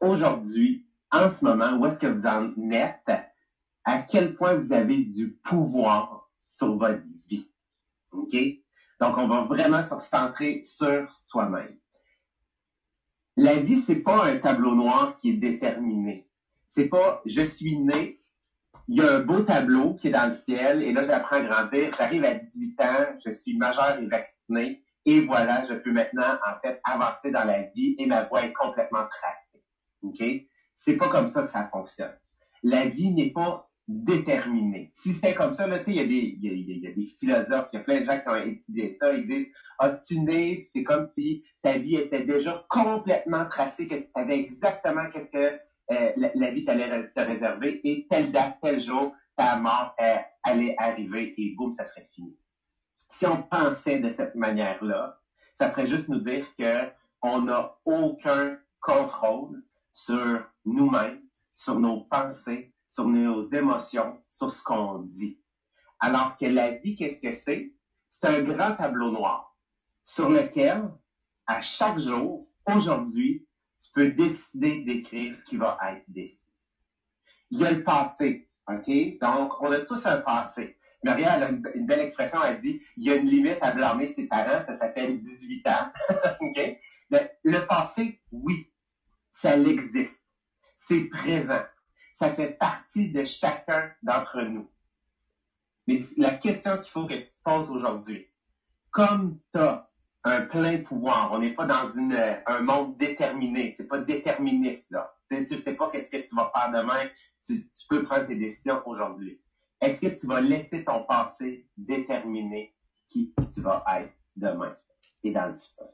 aujourd'hui, 0.00 0.84
en 1.12 1.30
ce 1.30 1.44
moment, 1.44 1.78
où 1.78 1.86
est-ce 1.86 1.98
que 1.98 2.08
vous 2.08 2.26
en 2.26 2.52
êtes, 2.72 3.12
à 3.84 4.02
quel 4.02 4.34
point 4.34 4.54
vous 4.56 4.72
avez 4.72 4.98
du 4.98 5.34
pouvoir 5.44 6.28
sur 6.46 6.76
votre 6.76 7.02
vie. 7.28 7.48
OK? 8.10 8.34
Donc, 9.00 9.16
on 9.18 9.28
va 9.28 9.42
vraiment 9.42 9.84
se 9.84 9.96
centrer 9.98 10.62
sur 10.64 11.10
soi-même. 11.26 11.76
La 13.36 13.56
vie, 13.56 13.80
c'est 13.80 14.02
pas 14.02 14.26
un 14.26 14.36
tableau 14.36 14.74
noir 14.74 15.16
qui 15.16 15.30
est 15.30 15.34
déterminé. 15.34 16.26
C'est 16.68 16.86
pas 16.88 17.20
je 17.24 17.42
suis 17.42 17.78
né 17.78 18.18
il 18.88 18.96
y 18.96 19.00
a 19.00 19.16
un 19.16 19.20
beau 19.20 19.40
tableau 19.42 19.94
qui 19.94 20.08
est 20.08 20.12
dans 20.12 20.28
le 20.28 20.34
ciel, 20.34 20.82
et 20.82 20.92
là, 20.92 21.02
j'apprends 21.02 21.36
à 21.36 21.40
grandir. 21.40 21.90
J'arrive 21.96 22.24
à 22.24 22.34
18 22.34 22.80
ans, 22.80 23.18
je 23.24 23.30
suis 23.30 23.56
majeur 23.56 23.98
et 24.00 24.06
vacciné, 24.06 24.82
et 25.04 25.20
voilà, 25.20 25.64
je 25.64 25.74
peux 25.74 25.92
maintenant, 25.92 26.36
en 26.46 26.60
fait, 26.60 26.80
avancer 26.84 27.30
dans 27.30 27.44
la 27.44 27.62
vie 27.74 27.94
et 27.98 28.06
ma 28.06 28.22
voie 28.24 28.44
est 28.44 28.52
complètement 28.52 29.04
tracée. 29.10 29.62
OK? 30.02 30.22
C'est 30.74 30.96
pas 30.96 31.08
comme 31.08 31.28
ça 31.28 31.42
que 31.42 31.50
ça 31.50 31.68
fonctionne. 31.72 32.14
La 32.62 32.86
vie 32.86 33.10
n'est 33.10 33.30
pas 33.30 33.68
déterminée. 33.88 34.92
Si 35.00 35.12
c'était 35.12 35.34
comme 35.34 35.52
ça, 35.52 35.66
là, 35.66 35.80
tu 35.80 35.86
sais, 35.86 35.90
il 35.90 35.96
y, 35.96 36.00
a 36.00 36.06
des, 36.06 36.38
y 36.40 36.48
a, 36.48 36.52
y 36.52 36.86
a 36.86 36.92
des 36.92 37.06
philosophes, 37.18 37.68
il 37.72 37.76
y 37.76 37.80
a 37.80 37.84
plein 37.84 38.00
de 38.00 38.04
gens 38.04 38.18
qui 38.18 38.28
ont 38.28 38.36
étudié 38.36 38.96
ça, 39.00 39.12
ils 39.12 39.26
disent, 39.26 39.46
as-tu 39.78 40.20
né, 40.20 40.64
c'est 40.72 40.84
comme 40.84 41.08
si 41.18 41.44
ta 41.62 41.78
vie 41.78 41.96
était 41.96 42.24
déjà 42.24 42.64
complètement 42.68 43.44
tracée, 43.46 43.88
que 43.88 43.96
tu 43.96 44.08
savais 44.14 44.38
exactement 44.38 45.08
qu'est-ce 45.10 45.30
que 45.30 45.58
euh, 45.90 46.12
la, 46.16 46.50
vie 46.50 46.64
t'allait 46.64 47.10
te 47.14 47.20
réserver 47.20 47.80
et 47.84 48.06
telle 48.08 48.30
date, 48.30 48.58
tel 48.62 48.80
jour, 48.80 49.14
ta 49.36 49.56
mort 49.56 49.94
euh, 50.00 50.16
allait 50.42 50.74
arriver 50.78 51.34
et 51.36 51.54
boum, 51.56 51.72
ça 51.72 51.84
serait 51.86 52.08
fini. 52.14 52.36
Si 53.10 53.26
on 53.26 53.42
pensait 53.42 53.98
de 53.98 54.12
cette 54.16 54.34
manière-là, 54.34 55.18
ça 55.54 55.70
ferait 55.70 55.86
juste 55.86 56.08
nous 56.08 56.20
dire 56.20 56.46
que 56.58 56.90
on 57.22 57.42
n'a 57.42 57.76
aucun 57.84 58.58
contrôle 58.80 59.62
sur 59.92 60.44
nous-mêmes, 60.64 61.22
sur 61.54 61.78
nos 61.78 62.04
pensées, 62.04 62.74
sur 62.88 63.06
nos 63.06 63.50
émotions, 63.50 64.22
sur 64.28 64.50
ce 64.50 64.62
qu'on 64.62 65.00
dit. 65.00 65.38
Alors 66.00 66.36
que 66.36 66.46
la 66.46 66.72
vie, 66.72 66.96
qu'est-ce 66.96 67.20
que 67.20 67.34
c'est? 67.34 67.72
C'est 68.10 68.26
un 68.26 68.42
grand 68.42 68.74
tableau 68.74 69.10
noir 69.10 69.56
sur 70.04 70.28
lequel, 70.28 70.90
à 71.46 71.60
chaque 71.60 71.98
jour, 71.98 72.48
aujourd'hui, 72.66 73.46
tu 73.82 73.90
peux 73.92 74.10
décider 74.10 74.82
d'écrire 74.84 75.34
ce 75.34 75.44
qui 75.44 75.56
va 75.56 75.78
être 75.90 76.04
décidé. 76.08 76.40
Il 77.50 77.60
y 77.60 77.66
a 77.66 77.72
le 77.72 77.82
passé, 77.82 78.48
OK? 78.68 79.18
Donc, 79.20 79.60
on 79.60 79.70
a 79.72 79.80
tous 79.80 80.06
un 80.06 80.18
passé. 80.18 80.78
Maria, 81.04 81.32
a 81.32 81.48
une, 81.48 81.86
belle 81.86 82.00
expression, 82.00 82.42
elle 82.44 82.60
dit, 82.60 82.80
il 82.96 83.04
y 83.04 83.10
a 83.10 83.16
une 83.16 83.28
limite 83.28 83.58
à 83.60 83.72
blâmer 83.72 84.14
ses 84.14 84.28
parents, 84.28 84.64
ça 84.64 84.78
s'appelle 84.78 85.20
18 85.20 85.66
ans, 85.66 85.92
OK? 86.40 86.78
Mais 87.10 87.38
le 87.42 87.66
passé, 87.66 88.20
oui, 88.30 88.72
ça 89.34 89.58
existe. 89.58 90.18
C'est 90.76 91.04
présent. 91.04 91.62
Ça 92.12 92.30
fait 92.30 92.56
partie 92.58 93.10
de 93.10 93.24
chacun 93.24 93.92
d'entre 94.02 94.42
nous. 94.42 94.70
Mais 95.88 96.00
la 96.16 96.30
question 96.30 96.78
qu'il 96.78 96.92
faut 96.92 97.06
que 97.06 97.14
tu 97.14 97.24
te 97.24 97.42
poses 97.42 97.70
aujourd'hui, 97.70 98.28
comme 98.92 99.40
tu 99.52 99.58
as 99.58 99.90
un 100.24 100.42
plein 100.42 100.78
pouvoir. 100.78 101.32
On 101.32 101.38
n'est 101.38 101.52
pas 101.52 101.66
dans 101.66 101.86
une, 101.88 102.16
un 102.46 102.60
monde 102.60 102.96
déterminé. 102.96 103.74
C'est 103.76 103.88
pas 103.88 103.98
déterministe, 103.98 104.86
là. 104.90 105.12
Tu, 105.30 105.46
ne 105.50 105.56
sais 105.56 105.72
pas 105.72 105.88
qu'est-ce 105.90 106.10
que 106.10 106.22
tu 106.22 106.34
vas 106.34 106.50
faire 106.54 106.70
demain. 106.70 107.08
Tu, 107.44 107.66
tu 107.74 107.86
peux 107.88 108.02
prendre 108.02 108.26
tes 108.26 108.36
décisions 108.36 108.80
aujourd'hui. 108.84 109.38
Est-ce 109.80 110.00
que 110.00 110.06
tu 110.14 110.26
vas 110.26 110.40
laisser 110.40 110.84
ton 110.84 111.02
passé 111.04 111.66
déterminer 111.76 112.72
qui 113.08 113.32
tu 113.52 113.60
vas 113.60 113.82
être 113.98 114.12
demain 114.36 114.72
et 115.24 115.32
dans 115.32 115.46
le 115.46 115.54
futur? 115.54 115.88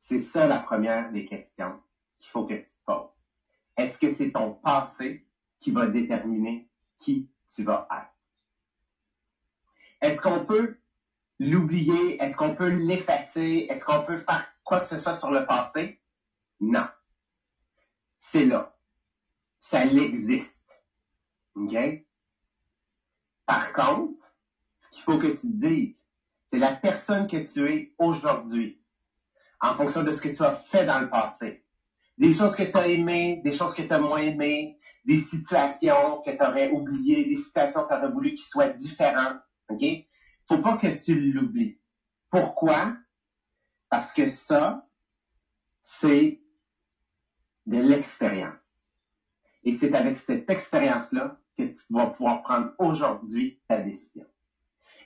C'est 0.00 0.22
ça 0.22 0.46
la 0.46 0.58
première 0.58 1.12
des 1.12 1.24
questions 1.24 1.78
qu'il 2.18 2.30
faut 2.30 2.46
que 2.46 2.54
tu 2.54 2.62
te 2.62 2.84
poses. 2.86 3.10
Est-ce 3.76 3.98
que 3.98 4.10
c'est 4.10 4.30
ton 4.30 4.52
passé 4.52 5.22
qui 5.60 5.70
va 5.70 5.86
déterminer 5.86 6.66
qui 6.98 7.28
tu 7.50 7.62
vas 7.62 7.86
être? 7.90 8.08
Est-ce 10.00 10.20
qu'on 10.20 10.44
peut 10.44 10.76
l'oublier? 11.42 12.22
Est-ce 12.22 12.36
qu'on 12.36 12.54
peut 12.54 12.68
l'effacer? 12.68 13.66
Est-ce 13.68 13.84
qu'on 13.84 14.04
peut 14.04 14.18
faire 14.18 14.46
quoi 14.62 14.80
que 14.80 14.86
ce 14.86 14.98
soit 14.98 15.16
sur 15.16 15.30
le 15.30 15.44
passé? 15.44 16.00
Non. 16.60 16.86
C'est 18.20 18.46
là. 18.46 18.76
Ça 19.60 19.84
existe. 19.84 20.62
OK? 21.54 21.76
Par 23.46 23.72
contre, 23.72 24.32
ce 24.82 24.90
qu'il 24.90 25.02
faut 25.02 25.18
que 25.18 25.26
tu 25.28 25.40
te 25.40 25.66
dises, 25.66 25.94
c'est 26.50 26.58
la 26.58 26.72
personne 26.72 27.26
que 27.26 27.38
tu 27.38 27.68
es 27.68 27.94
aujourd'hui, 27.98 28.80
en 29.60 29.74
fonction 29.74 30.04
de 30.04 30.12
ce 30.12 30.20
que 30.20 30.28
tu 30.28 30.44
as 30.44 30.54
fait 30.54 30.86
dans 30.86 31.00
le 31.00 31.10
passé. 31.10 31.64
Des 32.18 32.32
choses 32.32 32.54
que 32.54 32.62
tu 32.62 32.76
as 32.76 32.88
aimées, 32.88 33.40
des 33.44 33.52
choses 33.52 33.74
que 33.74 33.82
tu 33.82 33.92
as 33.92 33.98
moins 33.98 34.20
aimées, 34.20 34.78
des 35.04 35.20
situations 35.20 36.20
que 36.24 36.30
tu 36.30 36.42
aurais 36.42 36.70
oubliées, 36.70 37.24
des 37.24 37.36
situations 37.36 37.82
que 37.82 37.88
tu 37.88 37.94
aurais 37.94 38.10
voulu 38.10 38.34
qu'ils 38.34 38.46
soient 38.46 38.68
différentes. 38.68 39.40
Faut 40.52 40.62
pas 40.62 40.76
que 40.76 41.02
tu 41.02 41.14
l'oublies? 41.14 41.78
Pourquoi? 42.30 42.94
Parce 43.88 44.12
que 44.12 44.28
ça, 44.28 44.86
c'est 45.82 46.42
de 47.66 47.78
l'expérience. 47.78 48.58
Et 49.64 49.76
c'est 49.76 49.94
avec 49.94 50.16
cette 50.18 50.50
expérience-là 50.50 51.38
que 51.56 51.62
tu 51.62 51.80
vas 51.90 52.08
pouvoir 52.08 52.42
prendre 52.42 52.72
aujourd'hui 52.78 53.60
ta 53.66 53.78
décision. 53.78 54.26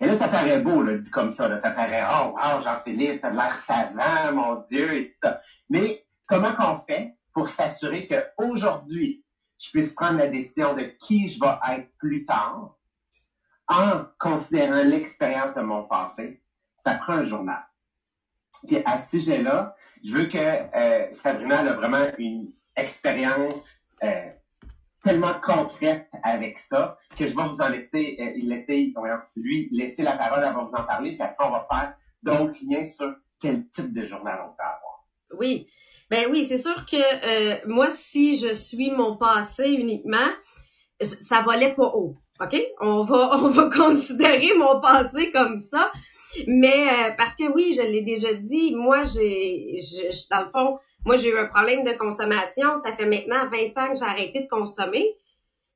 Et 0.00 0.06
là, 0.06 0.16
ça 0.16 0.28
paraît 0.28 0.60
beau, 0.60 0.84
dit 0.84 1.10
comme 1.10 1.32
ça. 1.32 1.58
Ça 1.60 1.70
paraît, 1.70 2.02
oh, 2.10 2.34
wow, 2.34 2.62
Jean-Philippe, 2.62 3.20
t'as 3.20 3.30
l'air 3.30 3.52
savant, 3.52 4.32
mon 4.32 4.62
Dieu, 4.62 4.92
et 4.94 5.10
tout 5.10 5.18
ça. 5.22 5.40
Mais 5.68 6.04
comment 6.26 6.54
qu'on 6.54 6.78
fait 6.86 7.16
pour 7.32 7.48
s'assurer 7.48 8.06
qu'aujourd'hui, 8.06 9.24
je 9.58 9.70
puisse 9.70 9.94
prendre 9.94 10.18
la 10.18 10.26
décision 10.26 10.74
de 10.74 10.82
qui 10.82 11.28
je 11.28 11.38
vais 11.38 11.74
être 11.76 11.90
plus 11.98 12.24
tard? 12.24 12.75
En 13.68 14.04
considérant 14.18 14.82
l'expérience 14.82 15.54
de 15.54 15.62
mon 15.62 15.84
passé, 15.84 16.42
ça 16.84 16.94
prend 16.94 17.14
un 17.14 17.24
journal. 17.24 17.64
Puis 18.66 18.78
à 18.84 19.02
ce 19.02 19.18
sujet-là, 19.18 19.74
je 20.04 20.14
veux 20.14 20.26
que 20.26 20.38
euh, 20.38 21.12
Sabrina 21.12 21.60
a 21.60 21.72
vraiment 21.74 22.06
une 22.18 22.52
expérience 22.76 23.66
euh, 24.04 24.30
tellement 25.04 25.34
concrète 25.42 26.08
avec 26.22 26.58
ça 26.58 26.98
que 27.16 27.26
je 27.26 27.36
vais 27.36 27.48
vous 27.48 27.60
en 27.60 27.68
laisser, 27.68 28.16
euh, 28.20 28.32
laisser 28.42 28.92
lui 29.36 29.68
laisser 29.72 30.02
la 30.02 30.16
parole, 30.16 30.44
elle 30.46 30.54
va 30.54 30.62
vous 30.62 30.74
en 30.74 30.84
parler, 30.84 31.12
puis 31.12 31.22
après 31.22 31.46
on 31.46 31.50
va 31.50 31.66
faire 31.70 31.94
d'autres 32.22 32.58
liens 32.68 32.88
sur 32.88 33.14
quel 33.40 33.68
type 33.70 33.92
de 33.92 34.04
journal 34.04 34.40
on 34.44 34.48
peut 34.48 34.62
avoir. 34.62 35.04
Oui, 35.38 35.68
ben 36.10 36.30
oui, 36.30 36.46
c'est 36.46 36.58
sûr 36.58 36.86
que 36.86 36.96
euh, 36.96 37.60
moi, 37.66 37.88
si 37.88 38.38
je 38.38 38.52
suis 38.52 38.90
mon 38.90 39.16
passé 39.16 39.68
uniquement, 39.68 40.28
ça 41.00 41.42
volait 41.42 41.74
pas 41.74 41.92
haut. 41.94 42.16
OK? 42.40 42.56
On 42.80 43.04
va, 43.04 43.38
on 43.42 43.48
va 43.48 43.70
considérer 43.70 44.54
mon 44.56 44.80
passé 44.80 45.30
comme 45.32 45.58
ça. 45.58 45.90
Mais 46.46 46.88
euh, 46.88 47.10
parce 47.16 47.34
que 47.34 47.50
oui, 47.52 47.72
je 47.72 47.82
l'ai 47.82 48.02
déjà 48.02 48.34
dit, 48.34 48.74
moi, 48.74 49.04
j'ai, 49.04 49.78
dans 50.30 50.40
le 50.40 50.50
fond, 50.50 50.78
moi, 51.04 51.16
j'ai 51.16 51.30
eu 51.30 51.38
un 51.38 51.46
problème 51.46 51.84
de 51.84 51.92
consommation. 51.92 52.76
Ça 52.76 52.92
fait 52.92 53.06
maintenant 53.06 53.48
20 53.50 53.78
ans 53.78 53.92
que 53.92 53.98
j'ai 53.98 54.04
arrêté 54.04 54.40
de 54.40 54.48
consommer. 54.48 55.14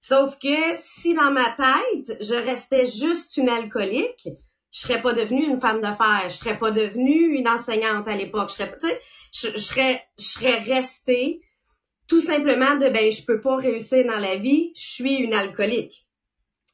Sauf 0.00 0.38
que 0.38 0.74
si 0.74 1.14
dans 1.14 1.30
ma 1.30 1.50
tête, 1.50 2.16
je 2.20 2.34
restais 2.34 2.86
juste 2.86 3.36
une 3.36 3.50
alcoolique, 3.50 4.28
je 4.72 4.80
serais 4.80 5.02
pas 5.02 5.12
devenue 5.12 5.44
une 5.44 5.60
femme 5.60 5.80
d'affaires, 5.80 6.24
je 6.28 6.36
serais 6.36 6.58
pas 6.58 6.70
devenue 6.70 7.36
une 7.36 7.48
enseignante 7.48 8.08
à 8.08 8.16
l'époque, 8.16 8.50
je 8.50 8.54
serais, 8.54 9.00
je, 9.34 9.58
serais, 9.58 10.02
je 10.18 10.24
serais 10.24 10.58
restée 10.58 11.42
tout 12.08 12.20
simplement 12.20 12.76
de 12.76 12.88
ben 12.88 13.12
je 13.12 13.24
peux 13.24 13.40
pas 13.40 13.56
réussir 13.56 14.04
dans 14.06 14.18
la 14.18 14.36
vie, 14.36 14.72
je 14.74 14.94
suis 14.94 15.16
une 15.16 15.34
alcoolique. 15.34 16.06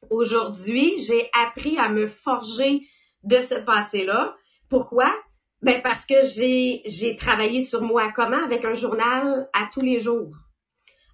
Aujourd'hui, 0.09 0.97
j'ai 0.97 1.29
appris 1.33 1.77
à 1.77 1.89
me 1.89 2.07
forger 2.07 2.81
de 3.23 3.39
ce 3.39 3.55
passé-là. 3.55 4.35
Pourquoi? 4.69 5.13
Ben 5.61 5.81
parce 5.81 6.05
que 6.05 6.25
j'ai, 6.25 6.81
j'ai 6.85 7.15
travaillé 7.15 7.61
sur 7.61 7.81
moi 7.81 8.11
comment? 8.15 8.43
Avec 8.43 8.63
un 8.63 8.73
journal 8.73 9.49
à 9.53 9.69
tous 9.73 9.81
les 9.81 9.99
jours. 9.99 10.35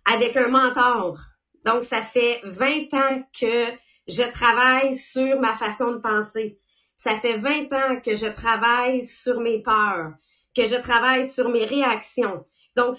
Avec 0.05 0.35
un 0.35 0.49
mentor. 0.49 1.17
Donc, 1.65 1.83
ça 1.83 2.01
fait 2.01 2.41
20 2.43 2.93
ans 2.93 3.23
que 3.39 3.67
je 4.07 4.23
travaille 4.31 4.93
sur 4.97 5.39
ma 5.39 5.53
façon 5.53 5.93
de 5.93 5.99
penser. 5.99 6.59
Ça 6.95 7.15
fait 7.15 7.37
20 7.37 7.71
ans 7.73 8.01
que 8.03 8.15
je 8.15 8.27
travaille 8.27 9.01
sur 9.01 9.39
mes 9.39 9.61
peurs, 9.61 10.13
que 10.55 10.65
je 10.65 10.75
travaille 10.75 11.25
sur 11.25 11.49
mes 11.49 11.65
réactions. 11.65 12.45
Donc, 12.75 12.95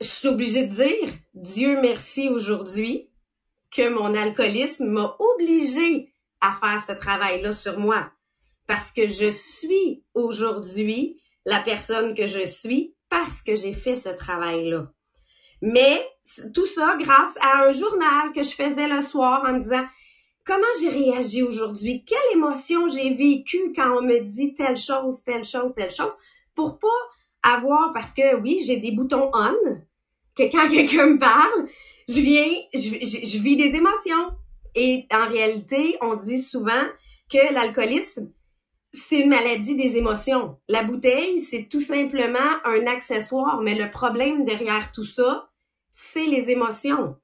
je 0.00 0.06
suis 0.06 0.28
obligée 0.28 0.66
de 0.66 0.74
dire, 0.74 1.14
Dieu 1.34 1.80
merci 1.80 2.28
aujourd'hui, 2.28 3.08
que 3.76 3.88
mon 3.90 4.14
alcoolisme 4.14 4.86
m'a 4.86 5.14
obligé 5.18 6.10
à 6.40 6.52
faire 6.52 6.80
ce 6.80 6.92
travail-là 6.92 7.52
sur 7.52 7.78
moi. 7.78 8.10
Parce 8.66 8.90
que 8.90 9.06
je 9.06 9.30
suis 9.30 10.02
aujourd'hui 10.14 11.20
la 11.44 11.60
personne 11.60 12.14
que 12.14 12.26
je 12.26 12.44
suis 12.44 12.94
parce 13.08 13.42
que 13.42 13.54
j'ai 13.54 13.74
fait 13.74 13.94
ce 13.94 14.08
travail-là. 14.08 14.90
Mais 15.62 16.06
tout 16.54 16.66
ça 16.66 16.96
grâce 16.98 17.36
à 17.40 17.64
un 17.64 17.72
journal 17.72 18.32
que 18.34 18.42
je 18.42 18.54
faisais 18.54 18.88
le 18.88 19.00
soir 19.00 19.44
en 19.46 19.52
me 19.54 19.60
disant 19.60 19.86
comment 20.44 20.64
j'ai 20.80 20.88
réagi 20.88 21.42
aujourd'hui, 21.42 22.04
quelle 22.04 22.18
émotion 22.36 22.88
j'ai 22.88 23.14
vécue 23.14 23.72
quand 23.74 23.98
on 23.98 24.02
me 24.02 24.20
dit 24.20 24.54
telle 24.54 24.76
chose, 24.76 25.22
telle 25.24 25.44
chose, 25.44 25.74
telle 25.74 25.90
chose, 25.90 26.14
pour 26.54 26.78
pas 26.78 26.88
avoir, 27.42 27.92
parce 27.92 28.12
que 28.12 28.36
oui, 28.36 28.60
j'ai 28.64 28.78
des 28.78 28.92
boutons 28.92 29.30
on, 29.32 29.54
que 30.36 30.50
quand 30.50 30.68
quelqu'un 30.70 31.06
me 31.06 31.18
parle, 31.18 31.68
je 32.08 32.20
viens, 32.20 32.52
je, 32.72 33.38
vis 33.38 33.56
des 33.56 33.76
émotions. 33.76 34.36
Et 34.74 35.06
en 35.10 35.26
réalité, 35.26 35.96
on 36.00 36.14
dit 36.14 36.42
souvent 36.42 36.84
que 37.30 37.52
l'alcoolisme, 37.52 38.32
c'est 38.92 39.20
une 39.20 39.30
maladie 39.30 39.76
des 39.76 39.96
émotions. 39.96 40.58
La 40.68 40.82
bouteille, 40.82 41.40
c'est 41.40 41.68
tout 41.68 41.80
simplement 41.80 42.38
un 42.64 42.86
accessoire, 42.86 43.60
mais 43.62 43.74
le 43.74 43.90
problème 43.90 44.44
derrière 44.44 44.92
tout 44.92 45.04
ça, 45.04 45.50
c'est 45.90 46.26
les 46.26 46.50
émotions. 46.50 47.16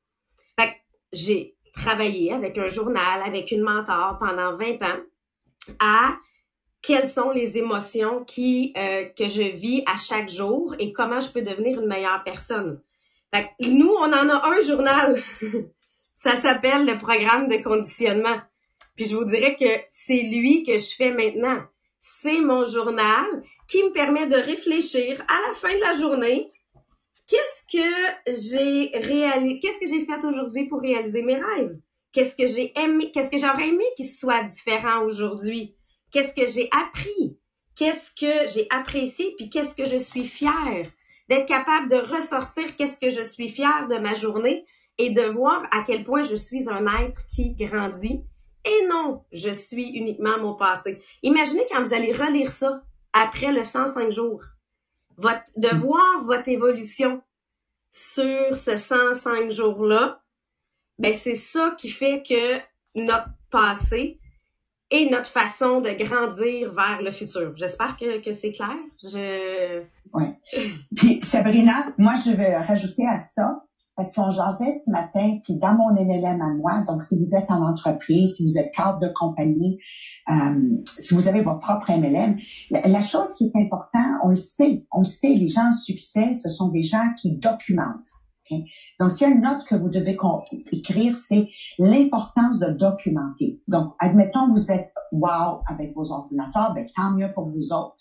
J'ai, 1.12 1.56
travaillé 1.74 2.32
avec 2.32 2.58
un 2.58 2.68
journal, 2.68 3.22
avec 3.24 3.50
une 3.50 3.62
mentor 3.62 4.18
pendant 4.18 4.56
20 4.56 4.82
ans 4.82 5.00
à 5.78 6.16
quelles 6.82 7.08
sont 7.08 7.30
les 7.30 7.56
émotions 7.56 8.24
qui 8.24 8.74
euh, 8.76 9.04
que 9.16 9.28
je 9.28 9.42
vis 9.42 9.82
à 9.86 9.96
chaque 9.96 10.28
jour 10.28 10.74
et 10.78 10.92
comment 10.92 11.20
je 11.20 11.30
peux 11.30 11.42
devenir 11.42 11.80
une 11.80 11.86
meilleure 11.86 12.22
personne. 12.24 12.80
Fait 13.34 13.44
que 13.44 13.68
nous, 13.68 13.90
on 13.90 14.12
en 14.12 14.28
a 14.28 14.48
un 14.48 14.60
journal. 14.60 15.20
Ça 16.14 16.36
s'appelle 16.36 16.86
le 16.86 16.98
programme 16.98 17.48
de 17.48 17.56
conditionnement. 17.56 18.40
Puis 18.96 19.06
je 19.06 19.16
vous 19.16 19.24
dirais 19.24 19.56
que 19.58 19.82
c'est 19.88 20.22
lui 20.22 20.62
que 20.62 20.76
je 20.76 20.94
fais 20.94 21.10
maintenant. 21.10 21.60
C'est 21.98 22.40
mon 22.40 22.64
journal 22.64 23.24
qui 23.68 23.82
me 23.82 23.90
permet 23.90 24.26
de 24.26 24.36
réfléchir 24.36 25.24
à 25.28 25.48
la 25.48 25.54
fin 25.54 25.74
de 25.74 25.80
la 25.80 25.94
journée. 25.94 26.52
Qu'est-ce 27.26 27.64
que 27.72 28.32
j'ai 28.32 28.90
réalisé, 28.98 29.60
qu'est-ce 29.60 29.80
que 29.80 29.86
j'ai 29.86 30.04
fait 30.04 30.24
aujourd'hui 30.24 30.66
pour 30.66 30.80
réaliser 30.80 31.22
mes 31.22 31.36
rêves? 31.36 31.78
Qu'est-ce 32.12 32.36
que 32.36 32.46
j'ai 32.46 32.78
aimé, 32.78 33.10
qu'est-ce 33.10 33.30
que 33.30 33.38
j'aurais 33.38 33.68
aimé 33.68 33.84
qu'il 33.96 34.08
soit 34.08 34.42
différent 34.42 35.04
aujourd'hui? 35.04 35.74
Qu'est-ce 36.10 36.34
que 36.34 36.46
j'ai 36.46 36.68
appris? 36.70 37.38
Qu'est-ce 37.74 38.10
que 38.12 38.52
j'ai 38.52 38.66
apprécié? 38.68 39.34
Puis 39.38 39.48
qu'est-ce 39.48 39.74
que 39.74 39.86
je 39.86 39.96
suis 39.96 40.26
fière? 40.26 40.90
D'être 41.28 41.46
capable 41.46 41.88
de 41.88 41.96
ressortir 41.96 42.76
qu'est-ce 42.76 42.98
que 42.98 43.10
je 43.10 43.22
suis 43.22 43.48
fière 43.48 43.86
de 43.88 43.98
ma 43.98 44.14
journée 44.14 44.64
et 44.98 45.10
de 45.10 45.22
voir 45.22 45.62
à 45.70 45.82
quel 45.86 46.04
point 46.04 46.22
je 46.22 46.34
suis 46.34 46.68
un 46.68 46.86
être 47.02 47.26
qui 47.28 47.54
grandit. 47.54 48.22
Et 48.64 48.86
non, 48.88 49.24
je 49.32 49.50
suis 49.50 49.88
uniquement 49.90 50.38
mon 50.38 50.54
passé. 50.54 51.02
Imaginez 51.22 51.64
quand 51.70 51.82
vous 51.82 51.94
allez 51.94 52.12
relire 52.12 52.50
ça 52.50 52.82
après 53.12 53.52
le 53.52 53.64
105 53.64 54.10
jours. 54.10 54.42
Votre, 55.16 55.42
de 55.56 55.74
hmm. 55.74 55.78
voir 55.78 56.22
votre 56.22 56.48
évolution 56.48 57.22
sur 57.90 58.56
ce 58.56 58.76
105 58.76 59.50
jours-là, 59.50 60.22
ben 60.98 61.14
c'est 61.14 61.34
ça 61.34 61.74
qui 61.76 61.90
fait 61.90 62.22
que 62.26 62.58
notre 62.94 63.28
passé 63.50 64.18
et 64.92 65.08
notre 65.10 65.30
façon 65.30 65.80
de 65.80 65.90
grandir 65.90 66.72
vers 66.72 67.00
le 67.02 67.10
futur. 67.10 67.56
J'espère 67.56 67.96
que, 67.96 68.22
que 68.22 68.32
c'est 68.32 68.52
clair. 68.52 68.76
Je... 69.02 69.82
Oui. 70.12 70.24
Puis 70.94 71.20
Sabrina, 71.22 71.86
moi 71.96 72.14
je 72.24 72.32
vais 72.32 72.56
rajouter 72.56 73.06
à 73.08 73.18
ça, 73.18 73.64
parce 73.96 74.14
qu'on 74.14 74.28
jasait 74.28 74.74
ce 74.84 74.90
matin, 74.90 75.38
puis 75.44 75.56
dans 75.56 75.74
mon 75.74 75.92
MLM 75.94 76.40
à 76.42 76.50
moi, 76.50 76.84
donc 76.86 77.02
si 77.02 77.18
vous 77.18 77.34
êtes 77.34 77.50
en 77.50 77.62
entreprise, 77.62 78.36
si 78.36 78.44
vous 78.44 78.58
êtes 78.58 78.70
cadre 78.74 79.00
de 79.00 79.08
compagnie, 79.18 79.78
euh, 80.28 80.76
si 80.84 81.14
vous 81.14 81.26
avez 81.26 81.40
votre 81.40 81.60
propre 81.60 81.90
MLM, 81.90 82.36
la, 82.70 82.86
la, 82.86 83.00
chose 83.00 83.34
qui 83.36 83.44
est 83.44 83.60
importante, 83.60 84.18
on 84.22 84.28
le 84.28 84.36
sait, 84.36 84.86
on 84.92 85.00
le 85.00 85.04
sait, 85.04 85.34
les 85.34 85.48
gens 85.48 85.68
en 85.68 85.72
succès, 85.72 86.34
ce 86.34 86.48
sont 86.48 86.68
des 86.68 86.82
gens 86.82 87.08
qui 87.20 87.36
documentent. 87.38 88.12
Donc, 89.00 89.10
s'il 89.10 89.28
y 89.28 89.34
note 89.38 89.62
que 89.68 89.74
vous 89.74 89.88
devez 89.88 90.16
écrire, 90.72 91.16
c'est 91.16 91.46
l'importance 91.78 92.58
de 92.58 92.68
documenter. 92.68 93.58
Donc, 93.68 93.92
admettons, 93.98 94.48
vous 94.48 94.70
êtes 94.70 94.88
wow 95.12 95.60
avec 95.66 95.94
vos 95.94 96.12
ordinateurs, 96.12 96.72
ben, 96.74 96.84
tant 96.96 97.10
mieux 97.10 97.30
pour 97.34 97.48
vous 97.48 97.72
autres. 97.72 97.94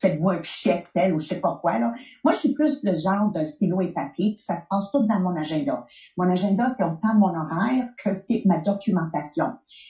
Faites-vous 0.00 0.30
un 0.30 0.36
fichier 0.38 0.72
Excel 0.72 1.12
ou 1.12 1.18
je 1.18 1.26
sais 1.26 1.40
pas 1.40 1.58
quoi, 1.60 1.78
là. 1.78 1.90
Moi, 2.22 2.32
je 2.32 2.38
suis 2.38 2.52
plus 2.52 2.78
le 2.84 2.94
genre 2.94 3.32
de 3.34 3.42
stylo 3.42 3.80
et 3.80 3.92
papier, 3.92 4.32
puis 4.36 4.44
ça 4.44 4.54
se 4.54 4.62
passe 4.70 4.88
tout 4.92 5.04
dans 5.04 5.18
mon 5.18 5.34
agenda. 5.34 5.84
Mon 6.16 6.28
agenda, 6.30 6.68
c'est 6.68 6.84
autant 6.84 7.14
mon 7.16 7.34
horaire 7.34 7.84
que 8.02 8.12
c'est 8.12 8.42
ma 8.44 8.58
documentation. 8.58 9.46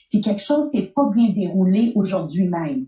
Si 0.07 0.23
quelque 0.23 0.43
chose 0.43 0.73
n'est 0.73 0.91
pas 0.95 1.05
bien 1.15 1.29
déroulé 1.29 1.93
aujourd'hui 1.95 2.49
même, 2.49 2.87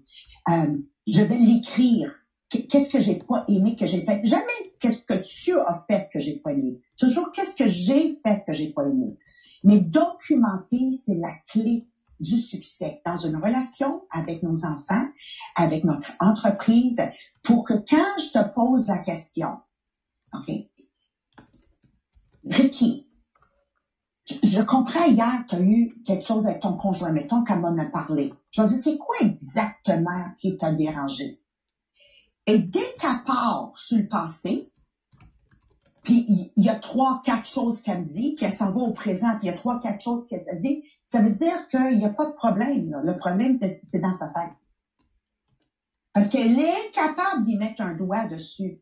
euh, 0.48 0.74
je 1.06 1.20
vais 1.20 1.36
l'écrire 1.36 2.10
qu'est-ce 2.50 2.90
que 2.90 2.98
j'ai 2.98 3.16
pas 3.16 3.44
aimé 3.48 3.76
que 3.76 3.86
j'ai 3.86 4.04
fait? 4.04 4.20
Jamais 4.24 4.72
qu'est-ce 4.80 5.02
que 5.02 5.14
tu 5.14 5.58
as 5.58 5.84
fait 5.88 6.08
que 6.12 6.18
j'ai 6.18 6.38
pas 6.38 6.52
aimé. 6.52 6.80
Toujours 6.98 7.30
qu'est-ce 7.32 7.54
que 7.54 7.66
j'ai 7.66 8.20
fait 8.24 8.42
que 8.46 8.52
j'ai 8.52 8.72
pas 8.72 8.82
aimé? 8.82 9.16
Mais 9.62 9.80
documenter, 9.80 10.92
c'est 11.04 11.16
la 11.16 11.34
clé 11.48 11.86
du 12.18 12.36
succès 12.36 13.00
dans 13.06 13.16
une 13.16 13.36
relation 13.36 14.02
avec 14.10 14.42
nos 14.42 14.64
enfants, 14.64 15.06
avec 15.54 15.84
notre 15.84 16.12
entreprise, 16.20 17.00
pour 17.42 17.64
que 17.64 17.74
quand 17.74 18.18
je 18.18 18.38
te 18.38 18.54
pose 18.54 18.86
la 18.88 18.98
question, 18.98 19.58
OK, 20.34 20.50
Ricky, 22.44 23.06
je, 24.26 24.62
comprends 24.62 25.04
hier 25.04 25.44
que 25.44 25.56
tu 25.56 25.56
as 25.56 25.60
eu 25.60 26.02
quelque 26.04 26.26
chose 26.26 26.46
avec 26.46 26.60
ton 26.60 26.76
conjoint, 26.76 27.12
mettons 27.12 27.42
qu'elle 27.44 27.60
m'en 27.60 27.76
a 27.78 27.86
parlé. 27.86 28.32
Je 28.50 28.62
vais 28.62 28.68
dire, 28.68 28.78
c'est 28.82 28.98
quoi 28.98 29.16
exactement 29.20 30.24
qui 30.38 30.56
t'a 30.56 30.72
dérangé? 30.72 31.40
Et 32.46 32.58
dès 32.58 32.94
qu'elle 33.00 33.22
part 33.26 33.72
sur 33.76 33.98
le 33.98 34.08
passé, 34.08 34.70
puis 36.02 36.24
il 36.56 36.64
y, 36.64 36.68
a 36.68 36.76
trois, 36.76 37.20
quatre 37.24 37.46
choses 37.46 37.82
qu'elle 37.82 38.00
me 38.00 38.06
dit, 38.06 38.34
puis 38.36 38.46
elle 38.46 38.54
s'en 38.54 38.70
va 38.70 38.80
au 38.80 38.92
présent, 38.92 39.36
puis 39.38 39.48
il 39.48 39.50
y 39.50 39.54
a 39.54 39.56
trois, 39.56 39.80
quatre 39.80 40.02
choses 40.02 40.26
qu'elle 40.26 40.40
se 40.40 40.56
dit, 40.56 40.84
ça 41.06 41.20
veut 41.20 41.32
dire 41.32 41.68
qu'il 41.68 41.98
n'y 41.98 42.04
a 42.04 42.10
pas 42.10 42.26
de 42.26 42.34
problème. 42.34 43.00
Le 43.04 43.18
problème, 43.18 43.58
c'est 43.84 43.98
dans 43.98 44.14
sa 44.14 44.28
tête. 44.28 44.52
Parce 46.12 46.28
qu'elle 46.28 46.58
est 46.58 46.90
capable 46.92 47.44
d'y 47.44 47.56
mettre 47.56 47.82
un 47.82 47.94
doigt 47.94 48.26
dessus. 48.26 48.80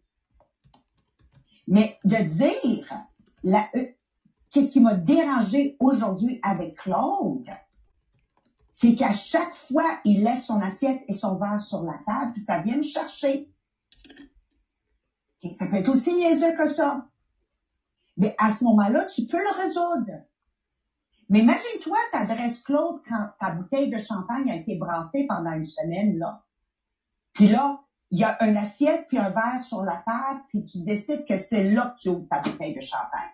Mais 1.66 1.98
de 2.04 2.16
dire, 2.16 2.94
euh, 3.44 3.84
qu'est-ce 4.50 4.70
qui 4.70 4.80
m'a 4.80 4.94
dérangé 4.94 5.76
aujourd'hui 5.80 6.38
avec 6.42 6.76
Claude, 6.76 7.44
c'est 8.80 8.94
qu'à 8.94 9.12
chaque 9.12 9.56
fois, 9.56 9.98
il 10.04 10.22
laisse 10.22 10.46
son 10.46 10.60
assiette 10.60 11.02
et 11.08 11.12
son 11.12 11.34
verre 11.34 11.60
sur 11.60 11.82
la 11.82 11.98
table, 12.06 12.30
puis 12.32 12.40
ça 12.40 12.62
vient 12.62 12.76
me 12.76 12.82
chercher. 12.82 13.52
Ça 15.50 15.66
peut 15.66 15.74
être 15.74 15.88
aussi 15.88 16.14
niaiseux 16.14 16.56
que 16.56 16.68
ça. 16.68 17.08
Mais 18.16 18.36
à 18.38 18.54
ce 18.54 18.62
moment-là, 18.62 19.06
tu 19.06 19.26
peux 19.26 19.38
le 19.38 19.62
résoudre. 19.62 20.22
Mais 21.28 21.40
imagine-toi, 21.40 21.96
t'adresses 22.12 22.60
Claude 22.60 23.00
quand 23.08 23.30
ta 23.40 23.56
bouteille 23.56 23.90
de 23.90 23.98
champagne 23.98 24.48
a 24.48 24.54
été 24.54 24.76
brassée 24.76 25.26
pendant 25.26 25.54
une 25.54 25.64
semaine, 25.64 26.16
là. 26.16 26.44
Puis 27.32 27.48
là, 27.48 27.80
il 28.12 28.20
y 28.20 28.24
a 28.24 28.40
une 28.46 28.56
assiette 28.56 29.08
puis 29.08 29.18
un 29.18 29.30
verre 29.30 29.62
sur 29.64 29.82
la 29.82 29.96
table, 30.06 30.40
puis 30.50 30.64
tu 30.64 30.84
décides 30.84 31.26
que 31.26 31.36
c'est 31.36 31.72
là 31.72 31.96
que 31.96 32.02
tu 32.02 32.10
ouvres 32.10 32.28
ta 32.30 32.38
bouteille 32.38 32.76
de 32.76 32.80
champagne. 32.80 33.32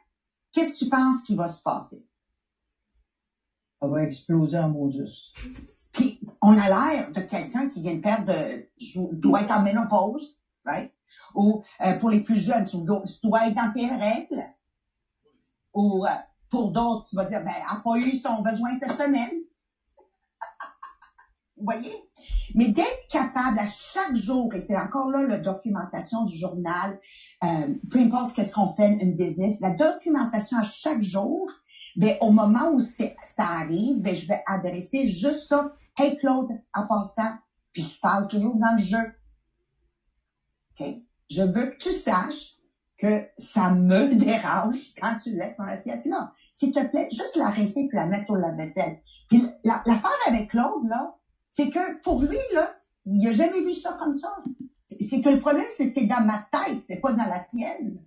Qu'est-ce 0.53 0.73
que 0.73 0.85
tu 0.85 0.89
penses 0.89 1.23
qui 1.25 1.37
va 1.37 1.49
se 1.49 1.63
passer? 1.63 2.09
Ça 3.85 3.91
va 3.91 4.03
exploser 4.03 4.57
en 4.57 4.71
modus. 4.71 5.35
Puis, 5.93 6.19
on 6.41 6.57
a 6.57 6.69
l'air 6.69 7.13
de 7.13 7.21
quelqu'un 7.21 7.69
qui 7.69 7.83
vient 7.83 7.97
de 7.97 8.01
perdre, 8.01 8.33
de, 8.33 9.21
doit 9.21 9.43
être 9.43 9.51
en 9.51 9.63
ménopause, 9.63 10.39
right? 10.65 10.91
ou 11.35 11.63
euh, 11.85 11.99
pour 11.99 12.09
les 12.09 12.21
plus 12.21 12.37
jeunes, 12.37 12.65
tu 12.65 12.77
être 12.79 13.55
dans 13.55 13.73
tes 13.75 13.87
règles, 13.87 14.43
ou 15.75 16.07
euh, 16.07 16.11
pour 16.49 16.71
d'autres, 16.71 17.07
tu 17.11 17.17
vas 17.17 17.27
dire, 17.27 17.45
ben, 17.45 17.53
elle 17.55 17.77
n'a 17.77 17.83
pas 17.83 17.97
eu 17.99 18.17
son 18.17 18.41
besoin 18.41 18.71
cette 18.79 18.93
semaine. 18.93 19.35
Vous 21.59 21.65
voyez? 21.65 21.95
Mais 22.55 22.69
d'être 22.69 23.09
capable 23.11 23.59
à 23.59 23.67
chaque 23.67 24.15
jour, 24.15 24.55
et 24.55 24.63
c'est 24.63 24.79
encore 24.79 25.11
là 25.11 25.25
la 25.25 25.39
documentation 25.39 26.25
du 26.25 26.39
journal, 26.39 26.99
euh, 27.43 27.75
peu 27.91 27.99
importe 27.99 28.35
qu'est-ce 28.35 28.53
qu'on 28.53 28.73
fait, 28.73 28.89
une 28.89 29.15
business, 29.15 29.61
la 29.61 29.75
documentation 29.75 30.57
à 30.57 30.63
chaque 30.63 31.03
jour, 31.03 31.51
ben, 31.97 32.17
au 32.21 32.31
moment 32.31 32.71
où 32.73 32.81
ça 32.81 33.15
arrive, 33.39 34.01
ben, 34.01 34.15
je 34.15 34.27
vais 34.27 34.43
adresser 34.47 35.07
juste 35.07 35.49
ça. 35.49 35.73
Hey 35.97 36.17
Claude, 36.19 36.51
en 36.75 36.87
passant, 36.87 37.33
puis 37.73 37.83
je 37.83 38.01
parle 38.01 38.27
toujours 38.29 38.57
dans 38.57 38.77
le 38.77 38.83
jeu. 38.83 39.13
OK? 40.81 40.97
je 41.31 41.43
veux 41.43 41.67
que 41.67 41.77
tu 41.77 41.93
saches 41.93 42.57
que 42.99 43.27
ça 43.39 43.71
me 43.71 44.15
dérange 44.15 44.95
quand 45.01 45.17
tu 45.23 45.35
laisses 45.35 45.57
ton 45.57 45.65
assiette 45.65 46.05
là. 46.05 46.33
S'il 46.53 46.73
te 46.73 46.85
plaît, 46.85 47.09
juste 47.11 47.37
la 47.37 47.51
rincer 47.51 47.89
puis 47.89 47.97
la 47.97 48.07
mettre 48.07 48.31
au 48.31 48.37
lave-vaisselle. 48.37 48.97
Puis 49.29 49.43
l'affaire 49.65 50.11
avec 50.27 50.51
Claude, 50.51 50.87
là, 50.87 51.17
c'est 51.51 51.69
que 51.69 52.01
pour 52.03 52.23
lui, 52.23 52.39
là, 52.53 52.71
il 53.05 53.27
a 53.27 53.33
jamais 53.33 53.61
vu 53.61 53.73
ça 53.73 53.97
comme 53.99 54.15
ça. 54.15 54.33
C'est 55.01 55.21
que 55.21 55.31
le 55.31 55.41
problème, 55.41 55.67
c'était 55.77 56.07
dans 56.07 56.25
ma 56.25 56.47
tête, 56.53 56.81
c'est 56.81 57.01
pas 57.01 57.13
dans 57.13 57.25
la 57.25 57.41
tienne. 57.41 58.01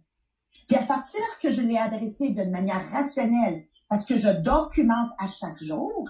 Puis 0.68 0.78
à 0.78 0.84
partir 0.84 1.22
que 1.42 1.52
je 1.52 1.62
l'ai 1.62 1.78
adressé 1.78 2.30
d'une 2.30 2.52
manière 2.52 2.90
rationnelle, 2.92 3.66
parce 3.90 4.06
que 4.06 4.16
je 4.16 4.30
documente 4.30 5.12
à 5.18 5.28
chaque 5.28 5.62
jour, 5.62 6.10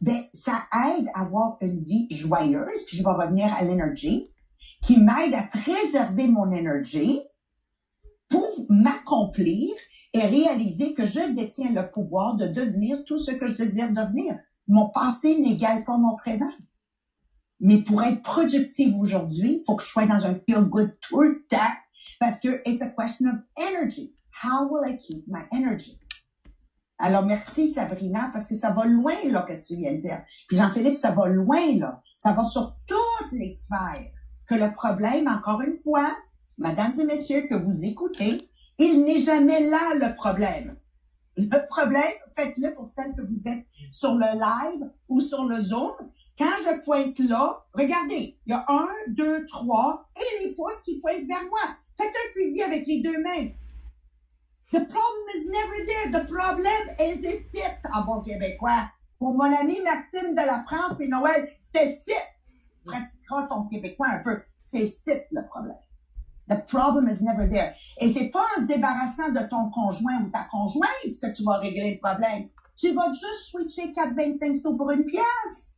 ben, 0.00 0.22
ça 0.32 0.64
aide 0.88 1.08
à 1.14 1.22
avoir 1.22 1.56
une 1.60 1.82
vie 1.82 2.06
joyeuse, 2.10 2.84
puis 2.86 2.96
je 2.96 3.02
vais 3.02 3.10
revenir 3.10 3.52
à 3.52 3.62
l'énergie, 3.62 4.30
qui 4.82 4.98
m'aide 4.98 5.34
à 5.34 5.42
préserver 5.42 6.28
mon 6.28 6.50
énergie 6.52 7.20
pour 8.28 8.48
m'accomplir 8.70 9.70
et 10.12 10.22
réaliser 10.24 10.94
que 10.94 11.04
je 11.04 11.34
détiens 11.34 11.72
le 11.72 11.90
pouvoir 11.90 12.36
de 12.36 12.46
devenir 12.46 13.04
tout 13.04 13.18
ce 13.18 13.30
que 13.30 13.46
je 13.46 13.54
désire 13.54 13.90
devenir. 13.90 14.38
Mon 14.66 14.88
passé 14.88 15.38
n'égale 15.38 15.84
pas 15.84 15.96
mon 15.96 16.16
présent. 16.16 16.50
Mais 17.60 17.82
pour 17.82 18.02
être 18.02 18.22
productive 18.22 18.96
aujourd'hui, 18.96 19.58
il 19.58 19.64
faut 19.64 19.76
que 19.76 19.82
je 19.82 19.88
sois 19.88 20.06
dans 20.06 20.26
un 20.26 20.34
feel 20.34 20.64
good 20.64 20.90
tout 21.00 21.20
le 21.20 21.44
temps 21.48 21.74
parce 22.18 22.40
que 22.40 22.62
it's 22.64 22.80
a 22.80 22.90
question 22.90 23.28
of 23.28 23.36
energy. 23.56 24.14
How 24.42 24.66
will 24.66 24.84
I 24.84 24.96
keep 24.96 25.24
my 25.26 25.42
energy? 25.52 25.98
Alors, 27.02 27.24
merci 27.24 27.70
Sabrina, 27.70 28.30
parce 28.32 28.46
que 28.46 28.54
ça 28.54 28.72
va 28.72 28.84
loin, 28.84 29.14
là, 29.24 29.44
qu'est-ce 29.48 29.68
que 29.68 29.74
tu 29.74 29.80
viens 29.80 29.94
de 29.94 29.98
dire. 29.98 30.22
Jean-Philippe, 30.50 30.96
ça 30.96 31.12
va 31.12 31.26
loin, 31.28 31.78
là. 31.78 32.02
Ça 32.18 32.32
va 32.32 32.44
sur 32.44 32.76
toutes 32.86 33.32
les 33.32 33.50
sphères 33.50 34.10
que 34.46 34.54
le 34.54 34.70
problème, 34.72 35.26
encore 35.26 35.62
une 35.62 35.78
fois, 35.78 36.14
mesdames 36.58 36.92
et 37.00 37.04
messieurs, 37.04 37.46
que 37.48 37.54
vous 37.54 37.86
écoutez, 37.86 38.50
il 38.78 39.04
n'est 39.04 39.20
jamais 39.20 39.66
là 39.68 39.94
le 39.94 40.14
problème. 40.14 40.76
Le 41.38 41.66
problème, 41.68 42.12
faites-le 42.36 42.74
pour 42.74 42.88
celles 42.88 43.14
que 43.16 43.22
vous 43.22 43.48
êtes 43.48 43.64
sur 43.92 44.14
le 44.14 44.38
live 44.38 44.90
ou 45.08 45.20
sur 45.20 45.44
le 45.44 45.58
Zoom. 45.60 45.94
Quand 46.36 46.52
je 46.64 46.84
pointe 46.84 47.18
là, 47.20 47.64
regardez, 47.72 48.38
il 48.44 48.50
y 48.50 48.52
a 48.52 48.64
un, 48.68 48.88
deux, 49.08 49.46
trois 49.46 50.06
et 50.16 50.44
les 50.44 50.54
pouces 50.54 50.82
qui 50.84 51.00
pointent 51.00 51.26
vers 51.26 51.44
moi. 51.48 51.76
Faites 51.96 52.12
un 52.12 52.32
fusil 52.34 52.62
avec 52.62 52.86
les 52.86 53.00
deux 53.00 53.22
mains. 53.22 53.48
The 54.72 54.80
problem 54.80 55.26
is 55.34 55.46
never 55.50 55.84
there. 55.86 56.12
The 56.12 56.26
problem 56.28 56.88
is 57.00 57.24
ici, 57.24 57.62
en 57.92 58.04
bon 58.04 58.22
québécois. 58.22 58.88
Pour 59.18 59.34
mon 59.34 59.52
ami 59.52 59.80
Maxime 59.82 60.34
de 60.34 60.46
la 60.46 60.60
France 60.60 60.98
et 61.00 61.08
Noël, 61.08 61.48
c'était 61.60 61.88
ici. 61.88 62.14
Pratiquera 62.86 63.46
ton 63.48 63.64
québécois 63.64 64.08
un 64.08 64.22
peu. 64.22 64.40
C'est 64.56 64.84
ici 64.84 65.10
le 65.32 65.42
problème. 65.46 65.76
The 66.48 66.64
problem 66.66 67.08
is 67.08 67.20
never 67.22 67.48
there. 67.48 67.74
Et 68.00 68.08
c'est 68.08 68.28
pas 68.30 68.44
en 68.56 68.62
se 68.62 68.66
débarrassant 68.66 69.30
de 69.30 69.40
ton 69.48 69.68
conjoint 69.70 70.22
ou 70.24 70.28
ta 70.30 70.44
conjointe 70.50 71.18
que 71.20 71.26
tu 71.34 71.42
vas 71.44 71.58
régler 71.58 71.92
le 71.92 71.98
problème. 71.98 72.44
Tu 72.76 72.92
vas 72.94 73.10
juste 73.12 73.50
switcher 73.50 73.92
4,25 73.92 74.60
sous 74.62 74.76
pour 74.76 74.90
une 74.90 75.04
pièce. 75.04 75.74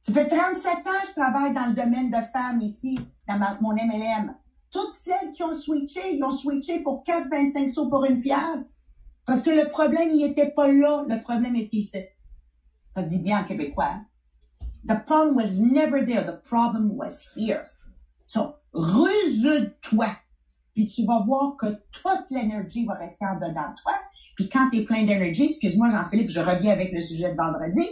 Ça 0.00 0.12
fait 0.12 0.26
37 0.28 0.86
ans 0.86 0.90
que 1.02 1.06
je 1.08 1.12
travaille 1.14 1.52
dans 1.54 1.66
le 1.66 1.72
domaine 1.74 2.10
de 2.10 2.20
femmes 2.32 2.60
ici, 2.60 2.96
dans 3.26 3.38
ma- 3.38 3.56
mon 3.60 3.72
MLM. 3.72 4.32
Toutes 4.70 4.92
celles 4.92 5.32
qui 5.32 5.42
ont 5.42 5.52
switché, 5.52 6.16
ils 6.16 6.22
ont 6.24 6.30
switché 6.30 6.82
pour 6.82 7.02
4,25 7.04 7.72
sous 7.72 7.88
pour 7.88 8.04
une 8.04 8.20
pièce. 8.20 8.84
Parce 9.24 9.42
que 9.42 9.50
le 9.50 9.68
problème, 9.70 10.10
il 10.12 10.24
était 10.24 10.50
pas 10.50 10.68
là. 10.70 11.04
Le 11.08 11.22
problème 11.22 11.56
était 11.56 11.78
ici. 11.78 11.98
Ça 12.94 13.02
se 13.02 13.08
dit 13.08 13.22
bien 13.22 13.40
en 13.40 13.44
québécois. 13.44 13.86
hein? 13.86 14.06
The 14.88 15.04
problem 15.04 15.34
was 15.36 15.58
never 15.58 16.04
there. 16.04 16.24
The 16.24 16.40
problem 16.48 16.96
was 16.96 17.28
here. 17.36 17.66
So, 18.26 18.54
résous-toi. 18.72 20.16
Puis 20.74 20.86
tu 20.88 21.04
vas 21.04 21.20
voir 21.24 21.56
que 21.56 21.66
toute 21.90 22.30
l'énergie 22.30 22.84
va 22.84 22.94
rester 22.94 23.24
en 23.24 23.36
dedans 23.36 23.70
de 23.70 23.82
toi. 23.82 23.92
Puis 24.36 24.48
quand 24.48 24.68
tu 24.70 24.78
es 24.78 24.84
plein 24.84 25.04
d'énergie, 25.04 25.46
excuse-moi 25.46 25.90
Jean-Philippe, 25.90 26.30
je 26.30 26.40
reviens 26.40 26.72
avec 26.72 26.92
le 26.92 27.00
sujet 27.00 27.32
de 27.32 27.36
vendredi, 27.36 27.84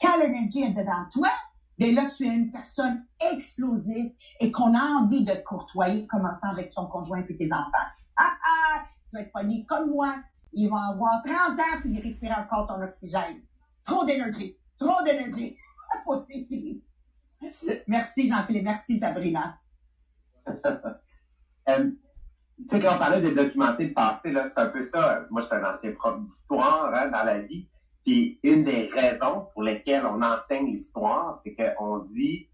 quand 0.00 0.18
l'énergie 0.18 0.62
est 0.62 0.70
dedans 0.70 1.04
de 1.06 1.12
toi, 1.12 1.28
bien 1.80 1.94
là, 1.94 2.10
tu 2.14 2.26
es 2.26 2.28
une 2.28 2.52
personne 2.52 3.06
explosive 3.32 4.12
et 4.38 4.52
qu'on 4.52 4.74
a 4.74 4.82
envie 4.82 5.24
de 5.24 5.32
courtoyer, 5.46 6.06
commençant 6.06 6.50
avec 6.50 6.74
ton 6.74 6.86
conjoint 6.86 7.24
et 7.26 7.36
tes 7.36 7.52
enfants. 7.52 7.88
Ah 8.16 8.36
ah! 8.44 8.84
Tu 9.08 9.16
vas 9.16 9.22
être 9.22 9.32
pogné 9.32 9.64
comme 9.66 9.90
moi. 9.90 10.14
Ils 10.52 10.68
vont 10.68 10.76
avoir 10.76 11.22
30 11.22 11.58
ans 11.58 11.80
puis 11.80 11.90
ils 11.90 12.02
respirent 12.02 12.36
encore 12.38 12.66
ton 12.66 12.82
oxygène. 12.82 13.40
Trop 13.84 14.04
d'énergie. 14.04 14.58
Trop 14.78 15.02
d'énergie. 15.04 15.56
Faut 16.04 16.18
t'étirer. 16.18 16.82
Merci 17.86 18.28
Jean-Philippe. 18.28 18.64
Merci 18.64 18.98
Sabrina. 18.98 19.58
Euh, 21.68 21.90
tu 22.56 22.68
sais, 22.68 22.80
quand 22.80 22.94
on 22.96 22.98
parlait 22.98 23.20
de 23.20 23.30
documenter 23.30 23.88
le 23.88 23.94
passé, 23.94 24.32
c'est 24.32 24.58
un 24.58 24.66
peu 24.66 24.82
ça. 24.82 25.26
Moi, 25.30 25.42
je 25.42 25.46
suis 25.46 25.54
un 25.54 25.62
ancien 25.62 25.92
prof 25.92 26.18
d'histoire 26.20 26.92
hein, 26.94 27.08
dans 27.08 27.22
la 27.22 27.38
vie. 27.40 27.68
Puis 28.10 28.40
une 28.42 28.64
des 28.64 28.90
raisons 28.92 29.46
pour 29.52 29.62
lesquelles 29.62 30.04
on 30.04 30.20
enseigne 30.20 30.74
l'histoire, 30.74 31.40
c'est 31.44 31.54
qu'on 31.54 31.98
dit 32.10 32.48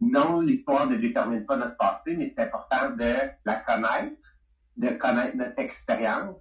non, 0.00 0.40
l'histoire 0.40 0.86
ne 0.86 0.96
détermine 0.96 1.44
pas 1.44 1.56
notre 1.56 1.76
passé, 1.76 2.16
mais 2.16 2.32
c'est 2.34 2.44
important 2.44 2.88
de 2.96 3.12
la 3.44 3.56
connaître, 3.56 4.16
de 4.78 4.88
connaître 4.88 5.36
notre 5.36 5.58
expérience 5.58 6.34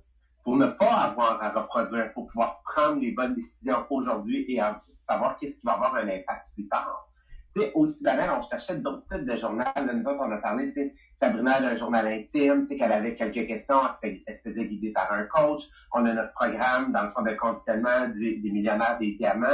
pour 0.46 0.56
ne 0.56 0.68
pas 0.68 0.94
avoir 0.94 1.44
à 1.44 1.50
reproduire, 1.50 2.14
pour 2.14 2.28
pouvoir 2.28 2.62
prendre 2.64 3.02
les 3.02 3.12
bonnes 3.12 3.36
décisions 3.36 3.86
aujourd'hui 3.90 4.46
et 4.48 4.62
savoir 5.10 5.36
qu'est-ce 5.38 5.60
qui 5.60 5.66
va 5.66 5.74
avoir 5.74 5.96
un 5.96 6.08
impact 6.08 6.46
plus 6.54 6.70
tard. 6.70 7.10
Sais, 7.56 7.72
aussi 7.76 8.02
banal, 8.04 8.32
on 8.40 8.48
cherchait 8.48 8.78
d'autres 8.78 9.06
types 9.12 9.26
de 9.26 9.36
journal. 9.36 9.72
Là, 9.76 9.94
nous 9.94 10.04
autres, 10.10 10.22
on 10.22 10.32
a 10.32 10.38
parlé, 10.38 10.74
tu 10.74 10.74
sais, 10.74 10.94
Sabrina 11.22 11.62
d'un 11.62 11.76
journal 11.76 12.08
intime, 12.08 12.64
tu 12.64 12.70
sais, 12.70 12.76
qu'elle 12.78 12.92
avait 12.92 13.16
quelques 13.16 13.48
questions, 13.48 13.80
elle 14.02 14.22
se, 14.28 14.50
faisait 14.50 14.66
guider 14.66 14.92
par 14.92 15.12
un 15.14 15.24
coach. 15.26 15.62
On 15.92 16.06
a 16.06 16.14
notre 16.14 16.34
programme, 16.34 16.92
dans 16.92 17.04
le 17.04 17.12
fond 17.12 17.22
de 17.22 17.34
conditionnement 17.36 18.08
des, 18.16 18.40
millionnaires 18.44 18.98
des 19.00 19.14
diamants, 19.14 19.48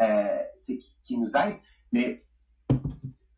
euh, 0.00 0.38
qui, 0.64 0.80
qui 1.04 1.18
nous 1.18 1.30
aide. 1.36 1.56
Mais 1.92 2.22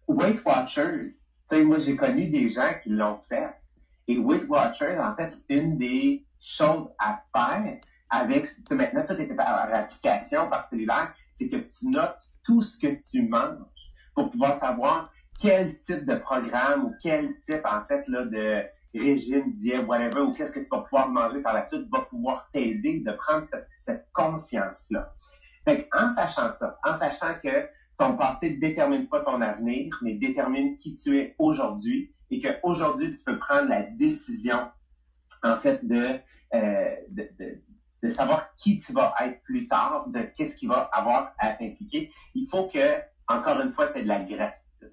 Weight 0.08 0.44
Watchers, 0.44 1.14
tu 1.50 1.56
sais, 1.56 1.64
moi, 1.64 1.78
j'ai 1.78 1.96
connu 1.96 2.26
des 2.26 2.50
gens 2.50 2.72
qui 2.82 2.90
l'ont 2.90 3.20
fait. 3.30 3.48
Et 4.08 4.18
Weight 4.18 4.46
Watchers, 4.46 4.98
en 4.98 5.14
fait, 5.16 5.32
une 5.48 5.78
des 5.78 6.26
choses 6.38 6.88
à 6.98 7.22
faire 7.34 7.78
avec, 8.10 8.46
maintenant, 8.70 9.04
tout 9.06 9.14
est 9.14 9.34
par 9.34 9.72
application, 9.72 10.50
par 10.50 10.68
cellulaire, 10.68 11.14
c'est 11.36 11.48
que 11.48 11.56
tu 11.56 11.88
notes 11.88 12.18
tout 12.44 12.62
ce 12.62 12.78
que 12.78 13.00
tu 13.10 13.26
manges 13.26 13.56
pour 14.14 14.30
pouvoir 14.30 14.58
savoir 14.58 15.10
quel 15.40 15.78
type 15.80 16.06
de 16.06 16.16
programme 16.16 16.84
ou 16.86 16.94
quel 17.02 17.34
type, 17.48 17.64
en 17.64 17.84
fait, 17.84 18.06
là, 18.08 18.24
de 18.24 18.64
régime, 18.94 19.52
diète, 19.54 19.86
whatever, 19.86 20.20
ou 20.20 20.32
qu'est-ce 20.32 20.52
que 20.52 20.60
tu 20.60 20.68
vas 20.70 20.80
pouvoir 20.80 21.08
manger 21.08 21.40
par 21.40 21.54
la 21.54 21.66
suite, 21.68 21.88
va 21.90 22.02
pouvoir 22.02 22.48
t'aider 22.52 23.00
de 23.00 23.12
prendre 23.12 23.46
cette, 23.78 24.06
conscience-là. 24.12 25.12
Fait 25.66 25.88
en 25.96 26.14
sachant 26.14 26.50
ça, 26.50 26.78
en 26.84 26.96
sachant 26.96 27.34
que 27.42 27.66
ton 27.98 28.16
passé 28.16 28.50
ne 28.50 28.60
détermine 28.60 29.08
pas 29.08 29.20
ton 29.20 29.40
avenir, 29.40 29.96
mais 30.02 30.14
détermine 30.14 30.76
qui 30.76 30.94
tu 30.94 31.18
es 31.18 31.34
aujourd'hui 31.38 32.12
et 32.30 32.40
qu'aujourd'hui, 32.40 33.12
tu 33.12 33.22
peux 33.24 33.38
prendre 33.38 33.68
la 33.68 33.82
décision, 33.82 34.68
en 35.42 35.56
fait, 35.58 35.86
de, 35.86 36.18
euh, 36.54 36.96
de, 37.08 37.28
de, 37.38 37.62
de 38.02 38.10
savoir 38.10 38.54
qui 38.56 38.78
tu 38.78 38.92
vas 38.92 39.14
être 39.20 39.42
plus 39.42 39.68
tard, 39.68 40.08
de 40.08 40.22
qu'est-ce 40.36 40.54
qui 40.56 40.66
va 40.66 40.88
avoir 40.92 41.32
à 41.38 41.52
t'impliquer. 41.52 42.12
Il 42.34 42.48
faut 42.48 42.66
que, 42.66 42.96
encore 43.32 43.60
une 43.60 43.72
fois, 43.72 43.96
aies 43.96 44.02
de 44.02 44.08
la 44.08 44.20
gratitude. 44.20 44.92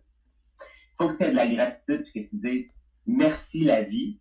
Il 0.60 0.96
faut 0.98 1.10
que 1.10 1.18
tu 1.18 1.24
aies 1.24 1.32
de 1.32 1.36
la 1.36 1.48
gratitude 1.48 2.06
et 2.16 2.26
que 2.26 2.30
tu 2.30 2.36
dises 2.36 2.66
merci 3.06 3.64
la 3.64 3.82
vie 3.82 4.20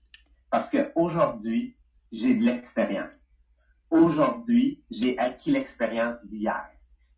parce 0.50 0.70
qu'aujourd'hui, 0.70 1.76
j'ai 2.12 2.34
de 2.34 2.44
l'expérience. 2.44 3.12
Aujourd'hui, 3.90 4.82
j'ai 4.90 5.18
acquis 5.18 5.50
l'expérience 5.50 6.16
d'hier. 6.24 6.68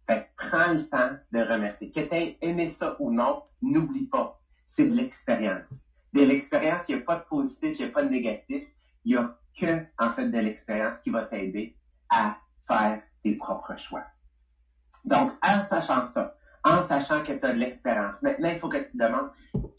Fait 0.07 0.23
que 0.23 0.49
prends 0.49 0.73
le 0.73 0.89
temps 0.89 1.17
de 1.33 1.41
remercier. 1.41 1.91
Que 1.91 2.01
tu 2.01 2.15
aies 2.15 2.39
aimé 2.41 2.73
ça 2.73 2.97
ou 2.99 3.13
non, 3.13 3.45
n'oublie 3.63 4.07
pas, 4.07 4.41
c'est 4.65 4.89
de 4.89 4.95
l'expérience. 4.95 5.67
De 6.13 6.23
l'expérience, 6.23 6.83
il 6.89 6.97
n'y 6.97 7.03
a 7.03 7.05
pas 7.05 7.17
de 7.17 7.25
positif, 7.25 7.79
il 7.79 7.85
n'y 7.85 7.91
a 7.91 7.93
pas 7.93 8.03
de 8.03 8.09
négatif. 8.09 8.65
Il 9.05 9.13
n'y 9.13 9.17
a 9.17 9.37
que, 9.59 9.85
en 9.99 10.11
fait, 10.13 10.29
de 10.29 10.39
l'expérience 10.39 10.99
qui 11.03 11.11
va 11.11 11.25
t'aider 11.25 11.77
à 12.09 12.37
faire 12.67 13.03
tes 13.23 13.35
propres 13.37 13.77
choix. 13.77 14.05
Donc, 15.05 15.33
en 15.43 15.65
sachant 15.65 16.05
ça, 16.07 16.35
en 16.65 16.87
sachant 16.87 17.23
que 17.23 17.33
tu 17.33 17.45
as 17.45 17.53
de 17.53 17.59
l'expérience, 17.59 18.21
maintenant, 18.23 18.51
il 18.51 18.59
faut 18.59 18.69
que 18.69 18.79
tu 18.79 18.93
te 18.93 18.99
demandes 18.99 19.31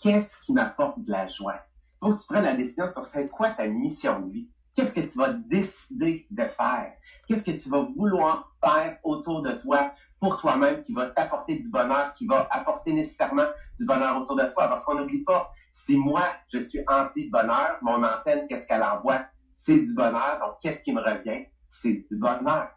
qu'est-ce 0.01 0.31
qui 0.45 0.53
m'apporte 0.53 0.99
de 0.99 1.11
la 1.11 1.27
joie? 1.27 1.55
Il 2.01 2.07
faut 2.07 2.15
que 2.15 2.21
tu 2.21 2.27
prennes 2.27 2.43
la 2.43 2.55
décision 2.55 2.91
sur 2.91 3.05
c'est 3.05 3.29
quoi 3.29 3.51
ta 3.51 3.67
mission 3.67 4.19
de 4.21 4.31
vie. 4.31 4.49
Qu'est-ce 4.75 4.93
que 4.93 5.01
tu 5.01 5.17
vas 5.17 5.33
décider 5.33 6.25
de 6.31 6.43
faire? 6.43 6.93
Qu'est-ce 7.27 7.43
que 7.43 7.51
tu 7.51 7.69
vas 7.69 7.85
vouloir 7.95 8.55
faire 8.63 8.97
autour 9.03 9.41
de 9.41 9.51
toi 9.51 9.91
pour 10.19 10.39
toi-même 10.39 10.81
qui 10.83 10.93
va 10.93 11.07
t'apporter 11.07 11.57
du 11.57 11.69
bonheur, 11.69 12.13
qui 12.13 12.25
va 12.25 12.47
apporter 12.51 12.93
nécessairement 12.93 13.47
du 13.77 13.85
bonheur 13.85 14.21
autour 14.21 14.37
de 14.37 14.45
toi? 14.45 14.69
Parce 14.69 14.85
qu'on 14.85 14.95
n'oublie 14.95 15.23
pas, 15.23 15.51
si 15.73 15.97
moi, 15.97 16.23
je 16.53 16.59
suis 16.59 16.79
empli 16.87 17.27
de 17.27 17.31
bonheur, 17.31 17.77
mon 17.81 18.01
antenne, 18.03 18.47
qu'est-ce 18.47 18.67
qu'elle 18.67 18.83
envoie? 18.83 19.25
C'est 19.57 19.79
du 19.79 19.93
bonheur. 19.93 20.39
Donc, 20.39 20.55
qu'est-ce 20.61 20.81
qui 20.81 20.93
me 20.93 21.01
revient? 21.01 21.45
C'est 21.69 22.05
du 22.09 22.17
bonheur. 22.17 22.69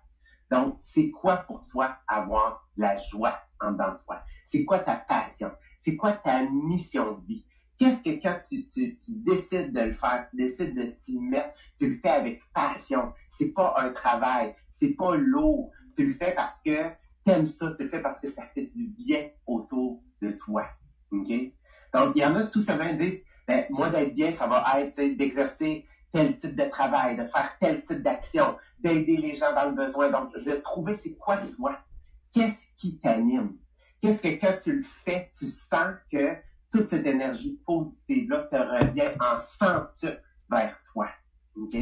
Donc, 0.54 0.78
c'est 0.84 1.10
quoi 1.10 1.38
pour 1.38 1.64
toi 1.66 1.96
avoir 2.06 2.68
la 2.76 2.96
joie 2.96 3.36
en 3.60 3.72
dedans 3.72 3.90
de 3.90 3.98
toi? 4.04 4.22
C'est 4.46 4.64
quoi 4.64 4.78
ta 4.78 4.94
passion? 4.94 5.50
C'est 5.80 5.96
quoi 5.96 6.12
ta 6.12 6.44
mission 6.44 7.18
de 7.18 7.26
vie? 7.26 7.44
Qu'est-ce 7.76 8.00
que 8.04 8.22
quand 8.22 8.38
tu, 8.48 8.64
tu, 8.68 8.96
tu 8.96 9.16
décides 9.16 9.72
de 9.72 9.80
le 9.80 9.92
faire, 9.92 10.28
tu 10.30 10.36
décides 10.36 10.76
de 10.76 10.94
t'y 11.04 11.18
mettre, 11.18 11.54
tu 11.76 11.90
le 11.90 11.98
fais 11.98 12.10
avec 12.10 12.40
passion. 12.54 13.12
C'est 13.30 13.48
pas 13.48 13.74
un 13.78 13.90
travail, 13.90 14.54
c'est 14.70 14.94
pas 14.94 15.16
lourd. 15.16 15.72
Tu 15.92 16.06
le 16.06 16.12
fais 16.12 16.32
parce 16.36 16.60
que 16.64 16.90
t'aimes 17.24 17.48
ça, 17.48 17.72
tu 17.76 17.82
le 17.82 17.88
fais 17.88 18.00
parce 18.00 18.20
que 18.20 18.30
ça 18.30 18.46
fait 18.54 18.70
du 18.76 18.86
bien 18.86 19.30
autour 19.48 20.04
de 20.22 20.30
toi. 20.30 20.66
Donc, 21.10 21.26
il 22.14 22.22
y 22.22 22.24
en 22.24 22.36
a 22.36 22.44
tout 22.44 22.60
simplement 22.60 22.90
qui 22.90 23.10
disent, 23.10 23.22
ben, 23.48 23.66
moi 23.70 23.90
d'être 23.90 24.14
bien, 24.14 24.30
ça 24.30 24.46
va 24.46 24.64
être 24.80 25.16
d'exercer 25.16 25.84
tel 26.14 26.36
type 26.36 26.54
de 26.54 26.64
travail, 26.70 27.16
de 27.16 27.26
faire 27.26 27.56
tel 27.58 27.82
type 27.82 28.00
d'action, 28.02 28.56
d'aider 28.78 29.16
les 29.16 29.34
gens 29.34 29.52
dans 29.52 29.68
le 29.68 29.74
besoin. 29.74 30.10
Donc, 30.10 30.32
de 30.32 30.54
trouver 30.54 30.94
c'est 30.94 31.14
quoi 31.14 31.38
toi? 31.56 31.76
Qu'est-ce 32.32 32.72
qui 32.76 32.98
t'anime? 33.00 33.56
Qu'est-ce 34.00 34.22
que 34.22 34.28
quand 34.40 34.56
tu 34.62 34.76
le 34.76 34.82
fais, 34.82 35.28
tu 35.36 35.48
sens 35.48 35.96
que 36.10 36.36
toute 36.70 36.88
cette 36.88 37.06
énergie 37.06 37.60
positive-là 37.66 38.48
te 38.50 38.56
revient 38.56 39.10
en 39.20 39.38
centuple 39.38 40.22
vers 40.48 40.80
toi. 40.92 41.08
OK? 41.56 41.76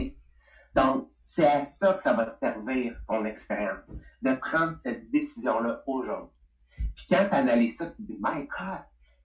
Donc, 0.74 1.04
c'est 1.24 1.46
à 1.46 1.66
ça 1.66 1.94
que 1.94 2.02
ça 2.02 2.14
va 2.14 2.26
te 2.26 2.38
servir, 2.38 2.98
ton 3.06 3.26
expérience, 3.26 3.80
de 4.22 4.32
prendre 4.34 4.76
cette 4.82 5.10
décision-là 5.10 5.82
aujourd'hui. 5.86 6.34
Puis 6.94 7.06
quand 7.10 7.26
tu 7.28 7.34
analyses 7.34 7.76
ça, 7.76 7.86
tu 7.86 7.96
te 7.96 8.12
dis, 8.12 8.18
my 8.18 8.46
God, 8.46 8.80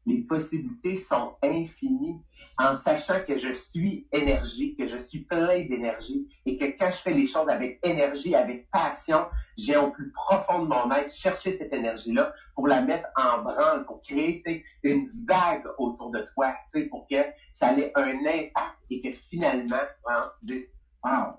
les 0.07 0.21
possibilités 0.21 0.95
sont 0.95 1.35
infinies 1.43 2.23
en 2.57 2.77
sachant 2.77 3.19
que 3.27 3.37
je 3.37 3.51
suis 3.51 4.07
énergie, 4.11 4.75
que 4.75 4.87
je 4.87 4.97
suis 4.97 5.19
plein 5.19 5.65
d'énergie 5.65 6.27
et 6.45 6.57
que 6.57 6.65
quand 6.79 6.89
je 6.91 6.97
fais 6.97 7.13
les 7.13 7.27
choses 7.27 7.49
avec 7.49 7.79
énergie, 7.83 8.33
avec 8.33 8.71
passion, 8.71 9.27
j'ai 9.57 9.75
au 9.75 9.91
plus 9.91 10.11
profond 10.11 10.63
de 10.63 10.67
mon 10.67 10.89
être 10.91 11.13
chercher 11.13 11.57
cette 11.57 11.73
énergie-là 11.73 12.33
pour 12.55 12.67
la 12.67 12.81
mettre 12.81 13.09
en 13.17 13.43
branle, 13.43 13.85
pour 13.85 14.01
créer 14.01 14.41
une 14.81 15.11
vague 15.27 15.65
autour 15.77 16.09
de 16.11 16.25
toi, 16.33 16.55
pour 16.89 17.05
que 17.07 17.17
ça 17.53 17.77
ait 17.77 17.91
un 17.95 18.17
impact 18.25 18.77
et 18.89 19.01
que 19.01 19.15
finalement, 19.29 19.75
hein, 20.09 20.31
tu 20.39 20.45
dises, 20.45 20.67
wow, 21.03 21.33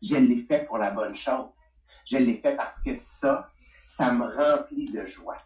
je 0.00 0.16
l'ai 0.16 0.42
fait 0.48 0.64
pour 0.64 0.78
la 0.78 0.90
bonne 0.90 1.14
chose. 1.14 1.50
Je 2.06 2.16
l'ai 2.16 2.38
fait 2.38 2.56
parce 2.56 2.80
que 2.82 2.96
ça, 2.96 3.48
ça 3.86 4.10
me 4.12 4.24
remplit 4.24 4.90
de 4.90 5.04
joie. 5.06 5.36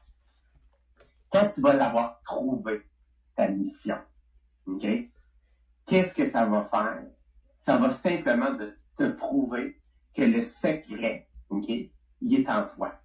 Tu 1.54 1.60
vas 1.60 1.74
l'avoir 1.74 2.20
trouvé, 2.22 2.82
ta 3.34 3.48
mission, 3.48 3.98
OK? 4.66 4.86
Qu'est-ce 5.86 6.14
que 6.14 6.30
ça 6.30 6.46
va 6.46 6.64
faire? 6.64 7.04
Ça 7.60 7.76
va 7.76 7.94
simplement 7.94 8.56
te 8.96 9.08
prouver 9.10 9.80
que 10.14 10.22
le 10.22 10.42
secret, 10.44 11.28
OK, 11.50 11.68
il 11.68 12.34
est 12.34 12.48
en 12.48 12.66
toi. 12.66 12.98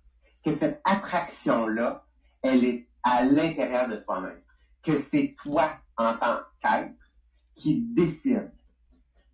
Que 0.43 0.55
cette 0.55 0.81
attraction-là, 0.85 2.05
elle 2.41 2.63
est 2.63 2.87
à 3.03 3.23
l'intérieur 3.25 3.87
de 3.89 3.97
toi-même. 3.97 4.41
Que 4.81 4.97
c'est 4.97 5.35
toi, 5.43 5.73
en 5.97 6.17
tant 6.17 6.39
qu'être, 6.61 6.95
qui 7.55 7.81
décide. 7.81 8.51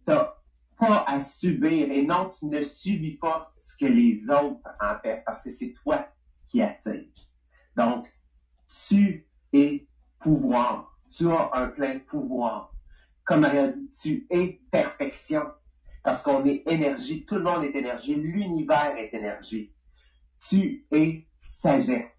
T'as 0.06 0.34
pas 0.78 1.04
à 1.08 1.22
subir. 1.22 1.92
Et 1.92 2.06
non, 2.06 2.30
tu 2.30 2.46
ne 2.48 2.64
subis 2.64 3.18
pas 3.18 3.54
ce 3.62 3.76
que 3.78 3.86
les 3.86 4.22
autres 4.30 4.70
en 4.82 5.00
fait, 5.00 5.24
parce 5.26 5.44
que 5.44 5.52
c'est 5.52 5.74
toi 5.84 6.08
qui 6.48 6.62
attire. 6.62 7.06
Donc, 7.76 8.08
tu 8.68 9.28
es 9.54 9.88
pouvoir. 10.20 10.98
Tu 11.10 11.30
as 11.32 11.50
un 11.54 11.68
plein 11.68 12.00
pouvoir. 12.00 12.74
Comme 13.24 13.48
tu 14.02 14.28
es 14.30 14.62
perfection. 14.72 15.44
Parce 16.04 16.22
qu'on 16.22 16.46
est 16.46 16.64
énergie, 16.68 17.26
tout 17.26 17.36
le 17.36 17.44
monde 17.44 17.66
est 17.66 17.76
énergie, 17.76 18.16
l'univers 18.16 18.96
est 18.96 19.14
énergie. 19.14 19.74
Tu 20.48 20.86
es 20.92 21.28
sagesse. 21.62 22.12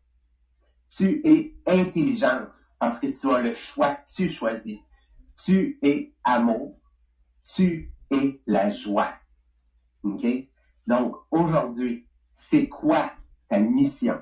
Tu 0.90 1.20
es 1.24 1.54
intelligence, 1.66 2.70
parce 2.78 2.98
que 2.98 3.06
tu 3.06 3.30
as 3.30 3.40
le 3.40 3.54
choix, 3.54 3.98
tu 4.14 4.28
choisis. 4.28 4.78
Tu 5.44 5.78
es 5.82 6.14
amour. 6.24 6.78
Tu 7.42 7.92
es 8.10 8.40
la 8.46 8.70
joie. 8.70 9.14
OK? 10.02 10.26
Donc, 10.86 11.16
aujourd'hui, 11.30 12.06
c'est 12.32 12.68
quoi 12.68 13.12
ta 13.48 13.58
mission 13.58 14.20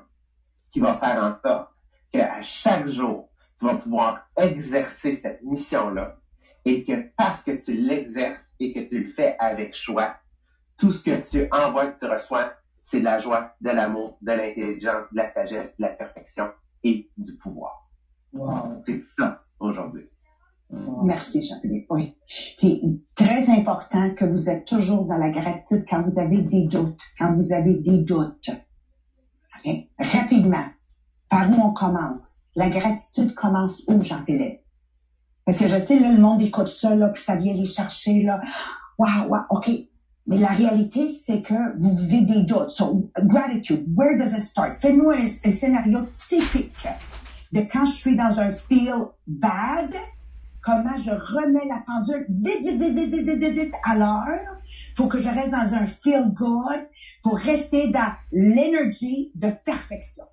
qui 0.71 0.81
va 0.81 0.97
faire 0.97 1.23
en 1.23 1.35
sorte 1.41 1.76
qu'à 2.17 2.43
chaque 2.43 2.89
jour, 2.89 3.29
tu 3.59 3.65
vas 3.65 3.75
pouvoir 3.75 4.27
exercer 4.37 5.15
cette 5.15 5.43
mission-là 5.43 6.17
et 6.65 6.85
que 6.85 7.11
parce 7.17 7.43
que 7.43 7.53
tu 7.53 7.75
l'exerces 7.75 8.53
et 8.61 8.73
que 8.73 8.81
tu 8.81 9.05
le 9.05 9.11
fais 9.13 9.37
avec 9.39 9.75
choix, 9.75 10.17
tout 10.77 10.93
ce 10.93 11.03
que 11.03 11.31
tu 11.31 11.49
envoies, 11.53 11.87
que 11.89 11.99
tu 11.99 12.07
reçois, 12.07 12.53
c'est 12.83 13.01
de 13.01 13.05
la 13.05 13.19
joie, 13.19 13.55
de 13.61 13.71
l'amour, 13.71 14.19
de 14.21 14.33
l'intelligence, 14.33 15.07
de 15.11 15.17
la 15.17 15.33
sagesse, 15.33 15.71
de 15.79 15.83
la 15.83 15.89
perfection 15.89 16.51
et 16.85 17.11
du 17.17 17.37
pouvoir. 17.37 17.89
Wow. 18.33 18.83
C'est 18.87 19.03
ça 19.19 19.39
aujourd'hui. 19.59 20.09
Merci, 20.71 21.47
Jean-Philippe. 21.47 21.87
Oui. 21.91 22.15
C'est 22.61 22.81
très 23.15 23.49
important 23.51 24.15
que 24.15 24.25
vous 24.25 24.51
êtes 24.51 24.67
toujours 24.67 25.07
dans 25.07 25.17
la 25.17 25.31
gratitude 25.31 25.85
quand 25.89 26.03
vous 26.03 26.19
avez 26.19 26.43
des 26.43 26.67
doutes, 26.67 26.99
quand 27.19 27.35
vous 27.35 27.53
avez 27.53 27.75
des 27.75 27.99
doutes. 27.99 28.51
Rapidement. 29.99 30.65
Par 31.37 31.51
où 31.51 31.61
on 31.63 31.75
commence? 31.75 32.31
La 32.55 32.71
gratitude 32.71 33.35
commence 33.35 33.83
où, 33.89 34.01
Jean-Philippe? 34.01 34.63
Parce 35.45 35.59
que 35.59 35.69
je 35.69 35.77
sais, 35.77 35.99
là, 35.99 36.11
le 36.11 36.19
monde 36.19 36.41
écoute 36.41 36.69
ça, 36.69 36.95
là, 36.95 37.11
puis 37.11 37.23
ça 37.23 37.37
vient 37.37 37.53
les 37.53 37.67
chercher, 37.67 38.23
là. 38.23 38.41
Waouh, 38.97 39.29
waouh, 39.29 39.45
OK. 39.51 39.71
Mais 40.27 40.39
la 40.39 40.49
réalité, 40.49 41.09
c'est 41.09 41.43
que 41.43 41.79
vous 41.79 41.95
vivez 41.95 42.23
des 42.23 42.45
doutes. 42.45 42.71
So, 42.71 43.11
gratitude, 43.19 43.85
where 43.95 44.17
does 44.17 44.35
it 44.35 44.45
start? 44.45 44.79
Fais-nous 44.79 45.11
un, 45.11 45.25
un 45.45 45.53
scénario 45.53 46.07
typique 46.15 46.89
de 47.53 47.61
quand 47.71 47.85
je 47.85 47.93
suis 47.93 48.17
dans 48.17 48.41
un 48.41 48.51
feel 48.51 49.09
bad, 49.27 49.95
comment 50.63 50.97
je 51.05 51.11
remets 51.11 51.69
la 51.69 51.83
pendule 51.87 52.25
vite, 52.31 52.63
vite, 52.63 52.81
vite, 52.81 52.95
vite, 52.95 53.27
vite, 53.27 53.39
vite, 53.39 53.53
vite 53.53 53.75
à 53.85 53.99
l'heure 53.99 54.57
pour 54.97 55.11
que 55.11 55.19
je 55.19 55.29
reste 55.29 55.51
dans 55.51 55.75
un 55.75 55.85
feel 55.85 56.33
good, 56.33 56.89
pour 57.23 57.37
rester 57.37 57.91
dans 57.91 58.11
l'énergie 58.33 59.33
de 59.35 59.51
perfection. 59.51 60.25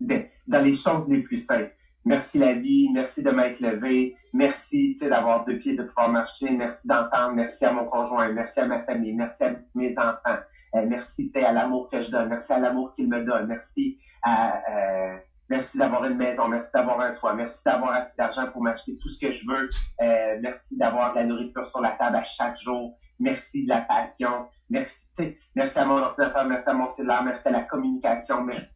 De- 0.00 0.22
dans 0.46 0.62
les 0.62 0.74
choses 0.74 1.08
les 1.08 1.18
plus 1.18 1.36
simples. 1.36 1.68
Merci 2.04 2.38
la 2.38 2.54
vie, 2.54 2.88
merci 2.92 3.22
de 3.22 3.30
m'être 3.30 3.60
levé, 3.60 4.14
merci 4.32 4.96
d'avoir 5.00 5.44
deux 5.44 5.56
pieds, 5.56 5.74
de 5.74 5.82
pouvoir 5.82 6.08
marcher, 6.08 6.50
merci 6.50 6.86
d'entendre, 6.86 7.32
merci 7.34 7.62
à 7.64 7.72
mon 7.72 7.84
conjoint, 7.84 8.30
merci 8.30 8.58
à 8.60 8.64
ma 8.64 8.80
famille, 8.82 9.12
merci 9.12 9.44
à 9.44 9.52
mes 9.74 9.92
enfants, 9.98 10.38
euh, 10.76 10.84
merci 10.86 11.30
à 11.34 11.52
l'amour 11.52 11.88
que 11.92 12.00
je 12.00 12.10
donne, 12.10 12.28
merci 12.28 12.52
à 12.52 12.58
l'amour 12.58 12.90
qu'il 12.94 13.06
me 13.06 13.20
donne, 13.20 13.46
merci 13.46 13.96
à 14.22 14.58
euh, 14.70 15.16
merci 15.50 15.76
d'avoir 15.76 16.04
une 16.04 16.16
maison, 16.16 16.48
merci 16.48 16.70
d'avoir 16.72 17.00
un 17.00 17.10
toit, 17.10 17.34
merci 17.34 17.60
d'avoir 17.66 17.92
assez 17.92 18.12
d'argent 18.16 18.46
pour 18.50 18.62
m'acheter 18.62 18.96
tout 18.98 19.10
ce 19.10 19.18
que 19.18 19.32
je 19.32 19.44
veux, 19.46 19.68
euh, 20.02 20.36
merci 20.40 20.76
d'avoir 20.78 21.10
de 21.10 21.16
la 21.16 21.24
nourriture 21.24 21.66
sur 21.66 21.80
la 21.82 21.90
table 21.92 22.16
à 22.16 22.24
chaque 22.24 22.56
jour, 22.58 22.94
merci 23.18 23.62
de 23.64 23.68
la 23.68 23.82
passion, 23.82 24.46
merci, 24.70 25.36
merci 25.54 25.78
à 25.78 25.84
mon 25.84 25.98
ordinateur, 25.98 26.46
merci 26.46 26.64
à 26.70 26.72
mon 26.72 26.88
cellulaire, 26.88 27.22
merci 27.24 27.46
à 27.46 27.50
la 27.50 27.60
communication, 27.62 28.40
merci 28.42 28.70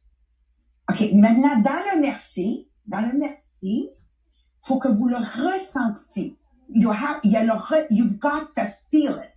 OK, 0.90 1.12
maintenant, 1.14 1.56
dans 1.60 1.94
le 1.94 2.00
merci, 2.00 2.68
dans 2.86 3.00
le 3.00 3.16
merci, 3.18 3.88
faut 4.60 4.78
que 4.78 4.88
vous 4.88 5.08
le 5.08 5.16
ressentiez. 5.16 6.38
You 6.70 6.90
have, 6.90 7.20
il 7.22 7.32
y 7.32 7.36
a 7.36 7.44
le 7.44 7.52
re- 7.52 7.86
you've 7.90 8.18
got 8.18 8.52
to 8.56 8.62
feel 8.90 9.12
it. 9.12 9.34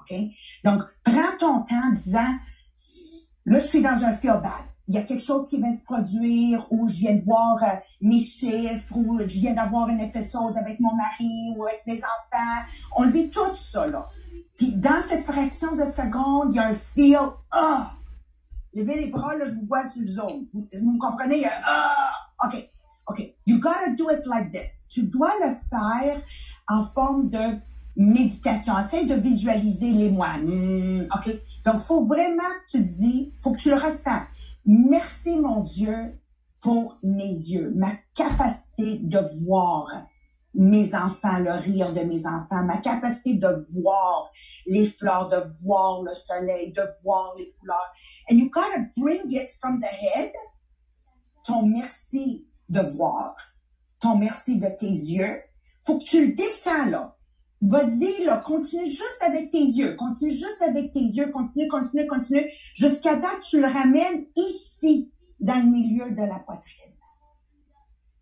OK? 0.00 0.16
Donc, 0.64 0.82
prends 1.04 1.36
ton 1.38 1.60
temps 1.62 1.88
en 1.88 1.92
disant, 1.92 2.34
là, 3.46 3.58
je 3.58 3.66
suis 3.66 3.82
dans 3.82 4.04
un 4.04 4.12
feel 4.12 4.40
bad. 4.42 4.64
Il 4.86 4.94
y 4.94 4.98
a 4.98 5.02
quelque 5.02 5.22
chose 5.22 5.48
qui 5.50 5.58
vient 5.58 5.74
se 5.74 5.84
produire 5.84 6.66
ou 6.70 6.88
je 6.88 6.94
viens 6.94 7.14
de 7.14 7.20
voir 7.20 7.62
euh, 7.62 7.76
mes 8.00 8.20
chiffres 8.20 8.96
ou 8.96 9.18
je 9.18 9.40
viens 9.40 9.52
d'avoir 9.52 9.88
un 9.88 9.98
épisode 9.98 10.56
avec 10.56 10.80
mon 10.80 10.94
mari 10.94 11.54
ou 11.56 11.66
avec 11.66 11.82
mes 11.86 11.98
enfants. 11.98 12.62
On 12.96 13.06
vit 13.08 13.28
tout 13.28 13.54
ça, 13.56 13.86
là. 13.86 14.08
Puis 14.56 14.72
dans 14.72 15.00
cette 15.06 15.24
fraction 15.24 15.76
de 15.76 15.82
seconde, 15.82 16.54
il 16.54 16.56
y 16.56 16.58
a 16.58 16.68
un 16.68 16.74
feel, 16.74 17.18
ah! 17.50 17.92
Levez 18.78 18.94
les 18.94 19.10
bras, 19.10 19.36
là, 19.36 19.44
je 19.44 19.54
vous 19.54 19.66
vois 19.66 19.90
sur 19.90 20.00
le 20.00 20.06
Zoom. 20.06 20.46
Vous, 20.52 20.92
me 20.92 21.00
comprenez? 21.00 21.44
A, 21.44 21.50
ah! 21.64 22.46
OK. 22.46 22.70
OK. 23.08 23.34
You 23.44 23.58
gotta 23.58 23.96
do 23.96 24.08
it 24.10 24.24
like 24.24 24.52
this. 24.52 24.86
Tu 24.88 25.02
dois 25.02 25.32
le 25.44 25.52
faire 25.52 26.22
en 26.68 26.84
forme 26.84 27.28
de 27.28 27.58
méditation. 27.96 28.78
Essaye 28.78 29.06
de 29.06 29.16
visualiser 29.16 29.90
les 29.90 30.10
mois. 30.10 30.36
Hmm, 30.38 31.08
OK. 31.12 31.40
Donc, 31.64 31.78
faut 31.78 32.04
vraiment 32.04 32.44
que 32.44 32.78
tu 32.78 32.86
te 32.86 32.92
dis, 33.00 33.34
faut 33.38 33.52
que 33.52 33.58
tu 33.58 33.70
le 33.70 33.76
ressens. 33.76 34.22
Merci, 34.64 35.40
mon 35.40 35.64
Dieu, 35.64 36.16
pour 36.60 36.98
mes 37.02 37.24
yeux, 37.24 37.72
ma 37.74 37.90
capacité 38.14 39.00
de 39.00 39.18
voir 39.44 39.88
mes 40.54 40.94
enfants, 40.94 41.38
le 41.38 41.52
rire 41.52 41.92
de 41.92 42.00
mes 42.00 42.26
enfants, 42.26 42.64
ma 42.64 42.78
capacité 42.78 43.34
de 43.34 43.48
voir 43.74 44.30
les 44.66 44.86
fleurs, 44.86 45.28
de 45.28 45.42
voir 45.64 46.02
le 46.02 46.14
soleil, 46.14 46.72
de 46.72 46.82
voir 47.02 47.34
les 47.38 47.52
couleurs. 47.58 47.92
And 48.30 48.36
you 48.36 48.50
gotta 48.50 48.86
bring 48.96 49.30
it 49.30 49.50
from 49.60 49.80
the 49.80 49.86
head, 49.86 50.32
ton 51.46 51.66
merci 51.66 52.46
de 52.68 52.80
voir, 52.80 53.36
ton 54.00 54.16
merci 54.16 54.58
de 54.58 54.68
tes 54.68 54.86
yeux. 54.86 55.42
Faut 55.82 55.98
que 55.98 56.04
tu 56.04 56.26
le 56.26 56.34
descends, 56.34 56.86
là. 56.86 57.14
Vas-y, 57.60 58.24
là, 58.24 58.36
continue 58.38 58.86
juste 58.86 59.20
avec 59.20 59.50
tes 59.50 59.64
yeux, 59.64 59.96
continue 59.96 60.30
juste 60.30 60.62
avec 60.62 60.92
tes 60.92 61.00
yeux, 61.00 61.30
continue, 61.32 61.66
continue, 61.66 62.06
continue, 62.06 62.44
jusqu'à 62.74 63.16
date, 63.16 63.40
tu 63.48 63.60
le 63.60 63.66
ramènes 63.66 64.26
ici, 64.36 65.12
dans 65.40 65.58
le 65.58 65.70
milieu 65.70 66.10
de 66.10 66.22
la 66.22 66.38
poitrine. 66.40 66.94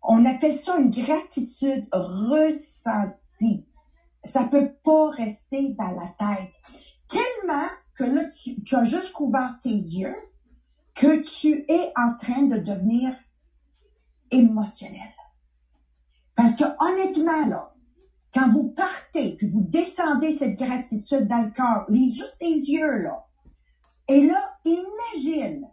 On 0.09 0.23
appelle 0.23 0.57
ça 0.57 0.77
une 0.77 0.89
gratitude 0.89 1.85
ressentie. 1.91 3.67
Ça 4.23 4.45
peut 4.45 4.71
pas 4.81 5.09
rester 5.09 5.73
dans 5.73 5.91
la 5.91 6.07
tête. 6.17 6.49
Tellement 7.09 7.67
que 7.95 8.05
là, 8.05 8.23
tu, 8.25 8.75
as 8.75 8.85
juste 8.85 9.11
couvert 9.11 9.59
tes 9.61 9.69
yeux, 9.69 10.15
que 10.95 11.19
tu 11.23 11.65
es 11.67 11.91
en 11.97 12.15
train 12.15 12.43
de 12.43 12.57
devenir 12.57 13.13
émotionnel. 14.31 15.13
Parce 16.35 16.55
que 16.55 16.63
honnêtement, 16.79 17.45
là, 17.47 17.73
quand 18.33 18.49
vous 18.49 18.69
partez, 18.69 19.35
puis 19.35 19.49
vous 19.49 19.61
descendez 19.61 20.37
cette 20.37 20.57
gratitude 20.57 21.27
dans 21.27 21.41
le 21.41 21.51
cœur, 21.51 21.85
les 21.89 22.11
juste 22.11 22.37
tes 22.39 22.53
yeux, 22.53 23.01
là, 23.01 23.25
et 24.07 24.25
là, 24.25 24.57
imagine 24.63 25.67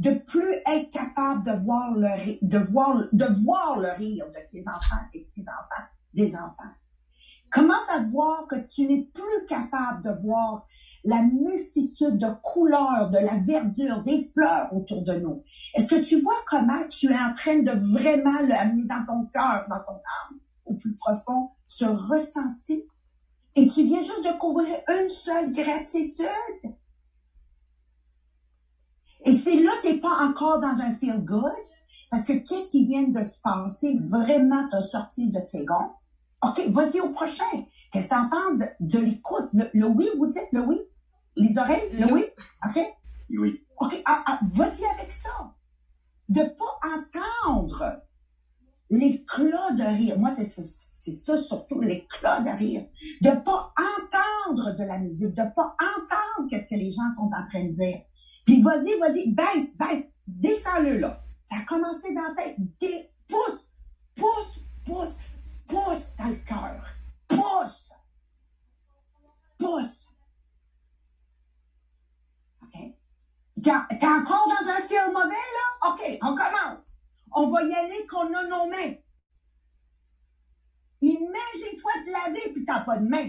de 0.00 0.12
plus 0.12 0.54
être 0.66 0.90
capable 0.90 1.44
de 1.44 1.62
voir 1.62 1.92
le 1.94 2.08
ri- 2.08 2.38
de 2.40 2.58
voir, 2.58 2.96
de 3.12 3.26
voir 3.44 3.78
rire 3.98 4.26
de 4.28 4.40
tes 4.50 4.66
enfants 4.66 5.04
et 5.12 5.20
petits-enfants, 5.20 5.84
des 6.14 6.34
enfants. 6.34 6.72
Commence 7.50 7.88
à 7.90 8.02
voir 8.04 8.46
que 8.48 8.56
tu 8.72 8.86
n'es 8.86 9.06
plus 9.12 9.46
capable 9.46 10.02
de 10.02 10.22
voir 10.22 10.64
la 11.04 11.22
multitude 11.22 12.16
de 12.16 12.28
couleurs, 12.42 13.10
de 13.10 13.18
la 13.18 13.36
verdure, 13.36 14.02
des 14.02 14.26
fleurs 14.32 14.72
autour 14.72 15.02
de 15.02 15.14
nous. 15.14 15.42
Est-ce 15.74 15.86
que 15.86 16.00
tu 16.00 16.20
vois 16.20 16.32
comment 16.46 16.86
tu 16.88 17.10
es 17.10 17.14
en 17.14 17.34
train 17.34 17.58
de 17.58 17.72
vraiment 17.72 18.40
l'amener 18.46 18.84
dans 18.84 19.04
ton 19.06 19.24
cœur, 19.32 19.66
dans 19.68 19.80
ton 19.86 19.96
âme, 19.96 20.38
au 20.64 20.74
plus 20.76 20.94
profond, 20.94 21.50
ce 21.66 21.84
ressenti? 21.84 22.86
Et 23.54 23.66
tu 23.66 23.82
viens 23.84 24.00
juste 24.00 24.24
de 24.24 24.38
couvrir 24.38 24.76
une 24.88 25.08
seule 25.10 25.52
gratitude? 25.52 26.74
Et 29.24 29.36
c'est 29.36 29.60
là 29.60 29.70
que 29.82 29.88
t'es 29.88 29.98
pas 29.98 30.24
encore 30.24 30.60
dans 30.60 30.80
un 30.80 30.92
feel 30.92 31.24
good, 31.24 31.52
parce 32.10 32.24
que 32.24 32.32
qu'est-ce 32.32 32.70
qui 32.70 32.86
vient 32.86 33.08
de 33.08 33.20
se 33.22 33.40
passer 33.42 33.98
vraiment 34.08 34.68
t'a 34.70 34.80
sorti 34.82 35.30
de 35.30 35.40
tes 35.52 35.64
gonds? 35.64 35.92
OK, 36.42 36.60
vas-y 36.68 37.00
au 37.00 37.10
prochain. 37.10 37.44
Qu'est-ce 37.92 38.08
que 38.08 38.14
t'en 38.14 38.28
penses 38.28 38.58
de, 38.58 38.66
de 38.80 38.98
l'écoute? 38.98 39.48
Le, 39.52 39.68
le 39.74 39.86
oui, 39.88 40.08
vous 40.16 40.26
dites 40.26 40.48
le 40.52 40.62
oui? 40.62 40.78
Les 41.36 41.58
oreilles? 41.58 41.90
Le 41.92 42.12
oui? 42.12 42.24
OK? 42.66 42.80
Oui. 43.38 43.62
OK, 43.78 44.02
ah, 44.06 44.22
ah, 44.26 44.38
vas-y 44.54 44.84
avec 44.98 45.12
ça. 45.12 45.52
De 46.28 46.42
pas 46.42 46.80
entendre 46.96 48.00
l'éclat 48.90 49.72
de 49.72 49.82
rire. 49.96 50.18
Moi, 50.18 50.30
c'est 50.30 50.44
c'est- 50.44 50.62
c'est 50.62 51.12
ça 51.12 51.38
surtout, 51.38 51.80
l'éclat 51.80 52.40
de 52.40 52.50
rire. 52.58 52.86
De 53.20 53.30
pas 53.42 53.72
entendre 53.78 54.76
de 54.76 54.84
la 54.84 54.98
musique, 54.98 55.30
de 55.34 55.42
pas 55.54 55.74
entendre 55.80 56.48
qu'est-ce 56.48 56.68
que 56.68 56.74
les 56.74 56.90
gens 56.90 57.14
sont 57.16 57.26
en 57.34 57.46
train 57.48 57.64
de 57.64 57.70
dire. 57.70 58.00
Puis 58.50 58.62
vas-y, 58.62 58.98
vas-y, 58.98 59.30
baisse, 59.30 59.76
baisse, 59.78 60.12
descends-le 60.26 60.98
là. 60.98 61.22
Ça 61.44 61.58
a 61.58 61.64
commencé 61.66 62.12
dans 62.12 62.22
la 62.22 62.34
tête. 62.34 62.56
Pousse, 63.28 63.70
pousse, 64.16 64.58
pousse, 64.84 65.14
pousse 65.68 66.16
dans 66.18 66.30
le 66.30 66.34
cœur. 66.34 66.84
Pousse. 67.28 67.92
Pousse. 69.56 70.12
OK? 72.60 72.72
T'es 73.62 73.70
encore 73.70 74.48
dans 74.48 74.68
un 74.68 74.80
film 74.80 75.12
mauvais, 75.12 75.28
là? 75.30 75.88
OK, 75.88 76.18
on 76.20 76.34
commence. 76.34 76.84
On 77.30 77.50
va 77.52 77.62
y 77.62 77.72
aller 77.72 78.04
qu'on 78.08 78.34
a 78.34 78.42
nos 78.48 78.68
mains. 78.68 78.94
Imagine-toi 81.02 81.92
te 82.04 82.10
laver 82.10 82.52
puis 82.52 82.64
t'as 82.64 82.80
pas 82.80 82.98
de 82.98 83.06
main. 83.06 83.28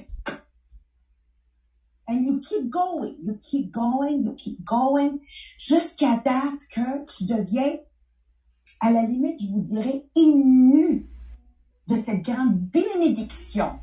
And 2.11 2.25
you 2.25 2.41
keep 2.41 2.69
going, 2.69 3.15
you 3.23 3.39
keep 3.41 3.71
going, 3.71 4.25
you 4.25 4.33
keep 4.35 4.61
going, 4.65 5.21
jusqu'à 5.57 6.17
date 6.17 6.67
que 6.69 7.05
tu 7.05 7.23
deviens, 7.23 7.79
à 8.81 8.91
la 8.91 9.03
limite, 9.03 9.39
je 9.39 9.47
vous 9.47 9.61
dirais, 9.61 10.09
ému 10.13 11.09
de 11.87 11.95
cette 11.95 12.21
grande 12.21 12.57
bénédiction, 12.57 13.79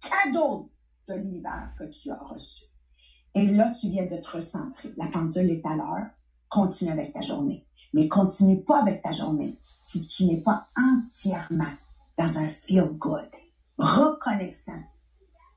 cadeau 0.00 0.70
de 1.08 1.14
l'univers 1.14 1.74
que 1.76 1.84
tu 1.90 2.12
as 2.12 2.22
reçu. 2.22 2.66
Et 3.34 3.48
là, 3.48 3.72
tu 3.72 3.88
viens 3.88 4.06
de 4.06 4.18
te 4.18 4.36
recentrer. 4.36 4.94
La 4.96 5.06
pendule 5.06 5.50
est 5.50 5.66
à 5.66 5.74
l'heure. 5.74 6.06
Continue 6.48 6.92
avec 6.92 7.12
ta 7.12 7.20
journée. 7.20 7.66
Mais 7.94 8.06
continue 8.06 8.62
pas 8.62 8.80
avec 8.80 9.02
ta 9.02 9.10
journée 9.10 9.58
si 9.80 10.06
tu 10.06 10.26
n'es 10.26 10.40
pas 10.40 10.68
entièrement 10.76 11.72
dans 12.16 12.38
un 12.38 12.48
feel 12.48 12.90
good, 12.92 13.28
reconnaissant 13.76 14.80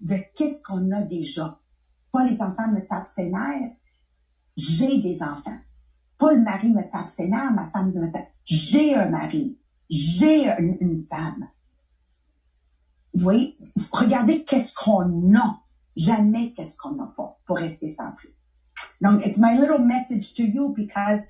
de 0.01 0.17
qu'est-ce 0.35 0.61
qu'on 0.61 0.91
a 0.91 1.01
déjà. 1.01 1.59
Pas 2.11 2.25
les 2.25 2.41
enfants 2.41 2.71
me 2.71 2.85
tapent 2.87 3.07
ses 3.07 3.29
nerfs, 3.29 3.71
j'ai 4.55 5.01
des 5.01 5.21
enfants. 5.21 5.57
Pas 6.17 6.31
le 6.31 6.41
mari 6.41 6.69
me 6.69 6.81
tape 6.89 7.09
ses 7.09 7.27
nerfs, 7.27 7.51
ma 7.51 7.67
femme 7.67 7.91
me 7.93 8.11
tape. 8.11 8.29
J'ai 8.45 8.95
un 8.95 9.09
mari, 9.09 9.57
j'ai 9.89 10.47
une, 10.59 10.97
femme. 10.97 11.49
Vous 13.13 13.21
voyez, 13.21 13.57
regardez 13.91 14.43
qu'est-ce 14.43 14.73
qu'on 14.73 15.35
a, 15.35 15.61
jamais 15.95 16.53
qu'est-ce 16.53 16.77
qu'on 16.77 16.91
n'a 16.91 17.11
pas 17.17 17.37
pour 17.45 17.57
rester 17.57 17.87
centré. 17.87 18.29
Donc, 19.01 19.25
it's 19.25 19.37
my 19.37 19.57
little 19.57 19.79
message 19.79 20.33
to 20.35 20.43
you 20.43 20.73
because 20.73 21.21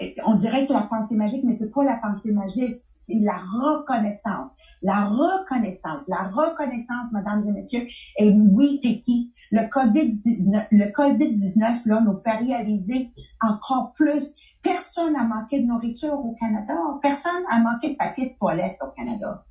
euh, 0.00 0.06
on 0.24 0.34
dirait 0.34 0.62
que 0.62 0.68
c'est 0.68 0.72
la 0.72 0.82
pensée 0.82 1.14
magique, 1.14 1.44
mais 1.44 1.52
c'est 1.52 1.70
pas 1.70 1.84
la 1.84 1.96
pensée 1.96 2.32
magique, 2.32 2.78
c'est 2.94 3.18
la 3.18 3.38
reconnaissance. 3.38 4.46
La 4.82 5.06
reconnaissance, 5.06 6.06
la 6.08 6.24
reconnaissance, 6.24 7.12
mesdames 7.12 7.42
et 7.46 7.52
messieurs. 7.52 7.86
Et 8.18 8.30
oui, 8.30 8.80
Ricky, 8.82 9.32
le 9.50 9.62
COVID-19, 9.62 10.66
le 10.70 10.86
COVID-19, 10.86 11.88
là, 11.88 12.00
nous 12.00 12.14
fait 12.14 12.36
réaliser 12.36 13.10
encore 13.40 13.92
plus. 13.92 14.34
Personne 14.60 15.12
n'a 15.12 15.24
manqué 15.24 15.60
de 15.60 15.66
nourriture 15.66 16.14
au 16.14 16.34
Canada. 16.38 16.74
Personne 17.00 17.42
n'a 17.48 17.60
manqué 17.60 17.90
de 17.90 17.96
papier 17.96 18.26
de 18.26 18.32
toilette 18.38 18.76
au 18.80 18.88
Canada. 18.88 19.44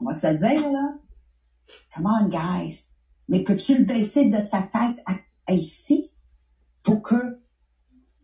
On 0.00 0.06
va 0.06 0.14
se 0.14 0.26
le 0.26 0.38
dire, 0.38 0.70
là. 0.70 0.92
Come 1.94 2.06
on, 2.06 2.28
guys. 2.28 2.84
Mais 3.28 3.42
peux-tu 3.42 3.78
le 3.78 3.84
baisser 3.84 4.26
de 4.26 4.38
ta 4.38 4.62
tête 4.62 5.04
ici 5.48 6.10
pour 6.82 7.02
que 7.02 7.38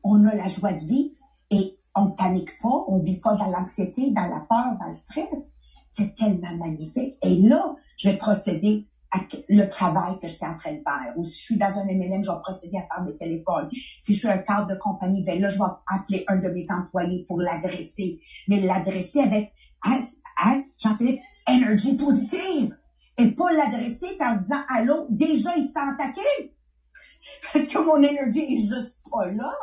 on 0.03 0.25
a 0.27 0.35
la 0.35 0.47
joie 0.47 0.73
de 0.73 0.85
vivre 0.85 1.15
et 1.51 1.77
on 1.95 2.11
panique 2.11 2.51
pas, 2.63 2.85
on 2.87 2.99
vit 2.99 3.19
pas 3.19 3.35
dans 3.35 3.51
l'anxiété, 3.51 4.11
dans 4.11 4.27
la 4.27 4.41
peur, 4.41 4.77
dans 4.79 4.89
le 4.89 4.95
stress? 4.95 5.51
C'est 5.97 6.13
tellement 6.17 6.57
magnifique. 6.57 7.17
Et 7.23 7.37
là, 7.37 7.77
je 7.97 8.09
vais 8.09 8.17
procéder 8.17 8.89
à 9.13 9.21
le 9.49 9.69
travail 9.69 10.19
que 10.21 10.27
j'étais 10.27 10.45
en 10.45 10.59
train 10.59 10.73
de 10.73 10.83
faire. 10.83 11.13
Ou 11.17 11.23
si 11.23 11.39
je 11.39 11.45
suis 11.45 11.57
dans 11.57 11.69
un 11.69 11.85
MLM, 11.85 12.25
je 12.25 12.31
vais 12.33 12.41
procéder 12.43 12.79
à 12.79 12.93
faire 12.93 13.05
des 13.07 13.17
téléphones. 13.17 13.69
Si 14.01 14.13
je 14.13 14.19
suis 14.19 14.29
un 14.29 14.39
cadre 14.39 14.67
de 14.67 14.75
compagnie, 14.75 15.23
ben 15.23 15.41
là, 15.41 15.49
je 15.49 15.57
vais 15.57 15.71
appeler 15.87 16.25
un 16.27 16.39
de 16.39 16.49
mes 16.49 16.69
employés 16.69 17.25
pour 17.29 17.41
l'adresser. 17.41 18.21
Mais 18.49 18.61
l'adresser 18.61 19.21
avec, 19.21 19.53
hein, 19.85 20.65
Jean-Philippe, 20.83 21.21
énergie 21.49 21.97
positive. 21.97 22.77
Et 23.17 23.31
pas 23.31 23.53
l'adresser 23.53 24.17
en 24.21 24.35
disant, 24.35 24.63
allô, 24.69 25.07
déjà, 25.11 25.57
il 25.57 25.65
s'est 25.65 25.79
attaqué. 25.79 26.57
Parce 27.53 27.69
que 27.69 27.79
mon 27.79 28.03
énergie 28.03 28.41
est 28.53 28.67
juste 28.67 28.99
pas 29.09 29.31
là. 29.31 29.55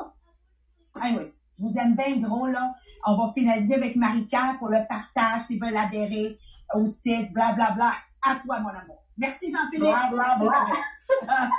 Anyways, 1.01 1.27
je 1.57 1.63
vous 1.63 1.77
aime 1.77 1.97
bien 1.97 2.15
gros, 2.25 2.47
là. 2.47 2.73
On 3.05 3.15
va 3.15 3.31
finaliser 3.33 3.75
avec 3.75 3.95
Marie-Claire 3.95 4.55
pour 4.59 4.69
le 4.69 4.79
partage, 4.87 5.41
s'ils 5.41 5.61
veulent 5.61 5.77
adhérer 5.77 6.37
au 6.73 6.85
site, 6.85 7.31
bla, 7.33 7.53
bla, 7.53 7.71
bla. 7.71 7.91
À 8.21 8.35
toi, 8.35 8.59
mon 8.59 8.69
amour. 8.69 9.03
Merci, 9.17 9.51
Jean-Philippe. 9.51 9.83
Bla, 9.83 10.09
bla, 10.11 10.35
bla. 10.39 10.65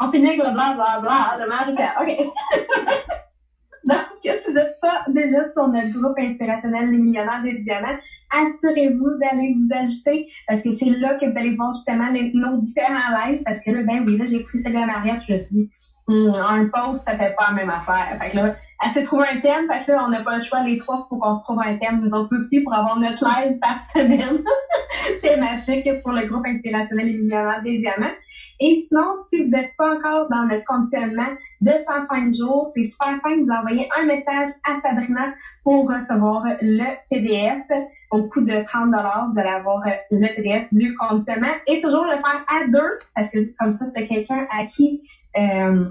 On 0.00 0.10
finit 0.12 0.28
avec 0.28 0.38
le 0.38 0.52
blablabla 0.52 1.38
de 1.40 1.48
Marika. 1.48 2.00
OK. 2.02 2.08
Donc, 3.84 3.98
si 4.22 4.46
vous 4.46 4.52
n'êtes 4.52 4.78
pas 4.80 5.04
déjà 5.08 5.48
sur 5.48 5.66
notre 5.68 5.90
groupe 5.98 6.18
inspirationnel 6.18 6.90
Les 6.90 6.98
Millionnaires 6.98 7.42
des 7.42 7.58
Diamants, 7.60 7.96
assurez-vous 8.30 9.18
d'aller 9.18 9.56
vous 9.58 9.68
ajouter 9.74 10.28
parce 10.46 10.60
que 10.62 10.72
c'est 10.72 10.90
là 10.90 11.14
que 11.14 11.26
vous 11.26 11.36
allez 11.38 11.56
voir 11.56 11.74
justement 11.74 12.10
les- 12.10 12.30
nos 12.34 12.58
différents 12.60 13.16
lives 13.26 13.42
parce 13.44 13.60
que 13.64 13.70
là, 13.70 13.82
ben 13.84 14.04
oui, 14.06 14.18
là, 14.18 14.24
j'ai 14.26 14.44
celui 14.46 14.62
de 14.64 14.86
Maria 14.86 15.14
puis 15.16 15.24
je 15.28 15.32
me 15.32 15.38
suis 15.38 15.54
dit, 15.54 15.70
Hum, 16.06 16.32
un 16.34 16.66
post, 16.68 17.04
ça 17.04 17.18
fait 17.18 17.34
pas 17.36 17.48
la 17.48 17.52
même 17.54 17.68
affaire. 17.70 18.16
Fait 18.20 18.30
que 18.30 18.36
là, 18.36 18.56
elle 18.84 18.92
s'est 18.92 19.02
trouvé 19.02 19.24
un 19.32 19.40
thème, 19.40 19.66
fait 19.70 19.84
que 19.84 19.92
là, 19.92 20.04
on 20.06 20.10
n'a 20.10 20.22
pas 20.22 20.36
le 20.36 20.42
choix, 20.42 20.62
les 20.62 20.76
trois, 20.76 21.06
faut 21.08 21.16
qu'on 21.16 21.34
se 21.34 21.42
trouve 21.42 21.60
un 21.60 21.76
thème, 21.78 22.00
nous 22.00 22.14
autres 22.14 22.36
aussi, 22.36 22.60
pour 22.60 22.74
avoir 22.74 22.98
notre 22.98 23.24
live 23.24 23.58
par 23.58 23.80
semaine 23.92 24.44
thématique 25.22 26.00
pour 26.02 26.12
le 26.12 26.26
groupe 26.26 26.46
inspirationnel 26.46 27.06
Millionnaires 27.06 27.62
des 27.64 27.78
Diamants. 27.78 28.14
Et 28.60 28.84
sinon, 28.86 29.16
si 29.28 29.42
vous 29.42 29.50
n'êtes 29.50 29.74
pas 29.76 29.96
encore 29.96 30.28
dans 30.30 30.44
notre 30.44 30.64
conditionnement 30.64 31.28
de 31.60 31.70
105 31.70 32.32
jours, 32.34 32.70
c'est 32.74 32.84
super 32.84 33.20
simple, 33.20 33.40
vous 33.44 33.50
envoyez 33.50 33.88
un 33.98 34.04
message 34.04 34.48
à 34.64 34.80
Sabrina 34.80 35.34
pour 35.64 35.88
recevoir 35.88 36.44
le 36.60 36.84
PDF. 37.10 37.64
Au 38.10 38.22
coût 38.22 38.40
de 38.40 38.64
30 38.64 38.88
vous 38.88 39.38
allez 39.38 39.50
avoir 39.50 39.84
le 40.10 40.34
PDF 40.34 40.66
du 40.72 40.94
conditionnement 40.94 41.52
et 41.66 41.78
toujours 41.80 42.04
le 42.04 42.12
faire 42.12 42.44
à 42.48 42.66
deux, 42.68 42.98
parce 43.14 43.28
que 43.28 43.52
comme 43.58 43.72
ça, 43.72 43.86
c'est 43.94 44.06
quelqu'un 44.06 44.46
à 44.50 44.64
qui 44.64 45.02
euh, 45.36 45.90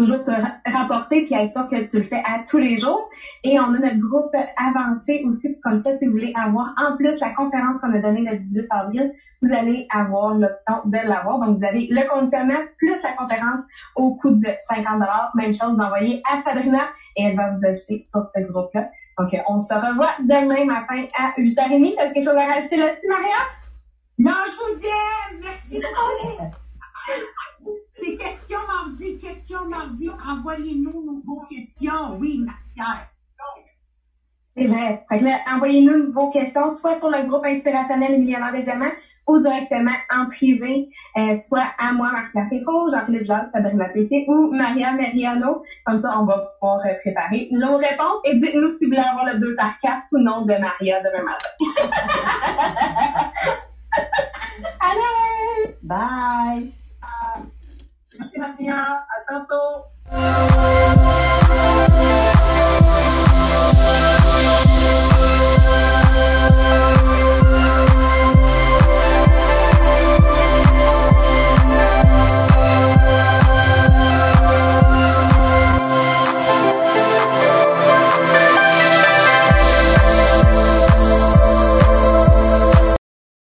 toujours 0.00 0.22
te 0.22 0.30
ra- 0.30 0.56
rapporter 0.66 1.24
puis 1.24 1.34
être 1.34 1.52
sûr 1.52 1.68
que 1.68 1.76
tu 1.88 1.98
le 1.98 2.02
fais 2.04 2.22
à 2.24 2.42
tous 2.48 2.58
les 2.58 2.78
jours. 2.78 3.08
Et 3.44 3.58
on 3.60 3.64
a 3.74 3.78
notre 3.78 3.98
groupe 3.98 4.34
avancé 4.56 5.22
aussi, 5.26 5.54
comme 5.62 5.80
ça, 5.82 5.96
si 5.98 6.06
vous 6.06 6.12
voulez 6.12 6.32
avoir 6.34 6.74
en 6.78 6.96
plus 6.96 7.20
la 7.20 7.30
conférence 7.30 7.78
qu'on 7.78 7.92
a 7.92 7.98
donnée 7.98 8.22
le 8.22 8.38
18 8.38 8.66
avril, 8.70 9.12
vous 9.42 9.52
allez 9.52 9.86
avoir 9.90 10.34
l'option 10.34 10.76
de 10.86 10.96
l'avoir. 10.96 11.38
Donc, 11.38 11.56
vous 11.56 11.64
avez 11.64 11.86
le 11.90 12.08
conditionnement 12.08 12.60
plus 12.78 13.02
la 13.02 13.12
conférence 13.12 13.60
au 13.96 14.14
coût 14.16 14.30
de 14.30 14.48
50 14.68 15.02
Même 15.34 15.54
chose, 15.54 15.74
vous 15.74 15.82
envoyez 15.82 16.22
à 16.30 16.42
Sabrina 16.42 16.80
et 17.16 17.24
elle 17.24 17.36
va 17.36 17.52
vous 17.56 17.66
ajouter 17.66 18.06
sur 18.10 18.22
ce 18.24 18.40
groupe-là. 18.40 18.88
Donc, 19.18 19.36
on 19.48 19.58
se 19.60 19.74
revoit 19.74 20.12
demain 20.20 20.64
matin 20.64 21.04
à 21.18 21.32
8h30. 21.38 21.94
T'as 21.96 22.10
quelque 22.10 22.24
chose 22.24 22.36
à 22.36 22.46
rajouter 22.46 22.76
là-dessus, 22.76 23.08
Maria? 23.08 23.36
Non, 24.18 24.32
je 24.46 24.56
vous 24.56 24.80
aime. 24.86 25.40
Merci 25.42 25.80
beaucoup. 25.80 26.52
Des 28.02 28.16
questions 28.16 28.58
mardi, 28.66 29.18
questions 29.18 29.68
mardi. 29.68 30.10
Envoyez-nous 30.26 31.22
vos 31.24 31.42
questions. 31.50 32.16
Oui, 32.18 32.42
Marie-Pierre. 32.44 33.08
C'est 34.56 34.66
vrai. 34.66 35.04
Fait 35.08 35.18
que 35.18 35.24
là, 35.24 35.38
envoyez-nous 35.54 36.12
vos 36.12 36.30
questions, 36.30 36.70
soit 36.72 36.98
sur 36.98 37.08
le 37.08 37.26
groupe 37.28 37.44
inspirationnel 37.44 38.12
Les 38.12 38.18
Millionnaires 38.18 38.52
des 38.52 38.62
Diamants 38.62 38.92
ou 39.26 39.38
directement 39.38 39.92
en 40.12 40.26
privé, 40.26 40.88
euh, 41.16 41.36
soit 41.46 41.66
à 41.78 41.92
moi, 41.92 42.10
Marc-Pierre 42.10 42.48
Jean-Philippe 42.90 43.26
Jacques, 43.26 43.50
Sabrina 43.52 43.88
Pessier 43.90 44.24
ou 44.28 44.50
Maria 44.52 44.92
Mariano. 44.92 45.62
Comme 45.86 46.00
ça, 46.00 46.20
on 46.20 46.24
va 46.24 46.52
pouvoir 46.60 46.84
euh, 46.86 46.94
préparer 47.00 47.48
nos 47.52 47.76
réponses 47.76 48.20
et 48.24 48.34
dites-nous 48.36 48.70
si 48.70 48.86
vous 48.86 48.90
voulez 48.90 48.98
avoir 48.98 49.26
le 49.32 49.38
2 49.38 49.54
par 49.54 49.78
4 49.78 50.06
ou 50.12 50.18
non 50.18 50.42
de 50.42 50.54
Maria 50.58 51.00
demain 51.00 51.22
matin. 51.22 51.48
Allez! 54.80 55.76
Bye. 55.82 56.72
Merci 58.20 58.36
Lamia, 58.36 59.00
atau? 59.16 59.88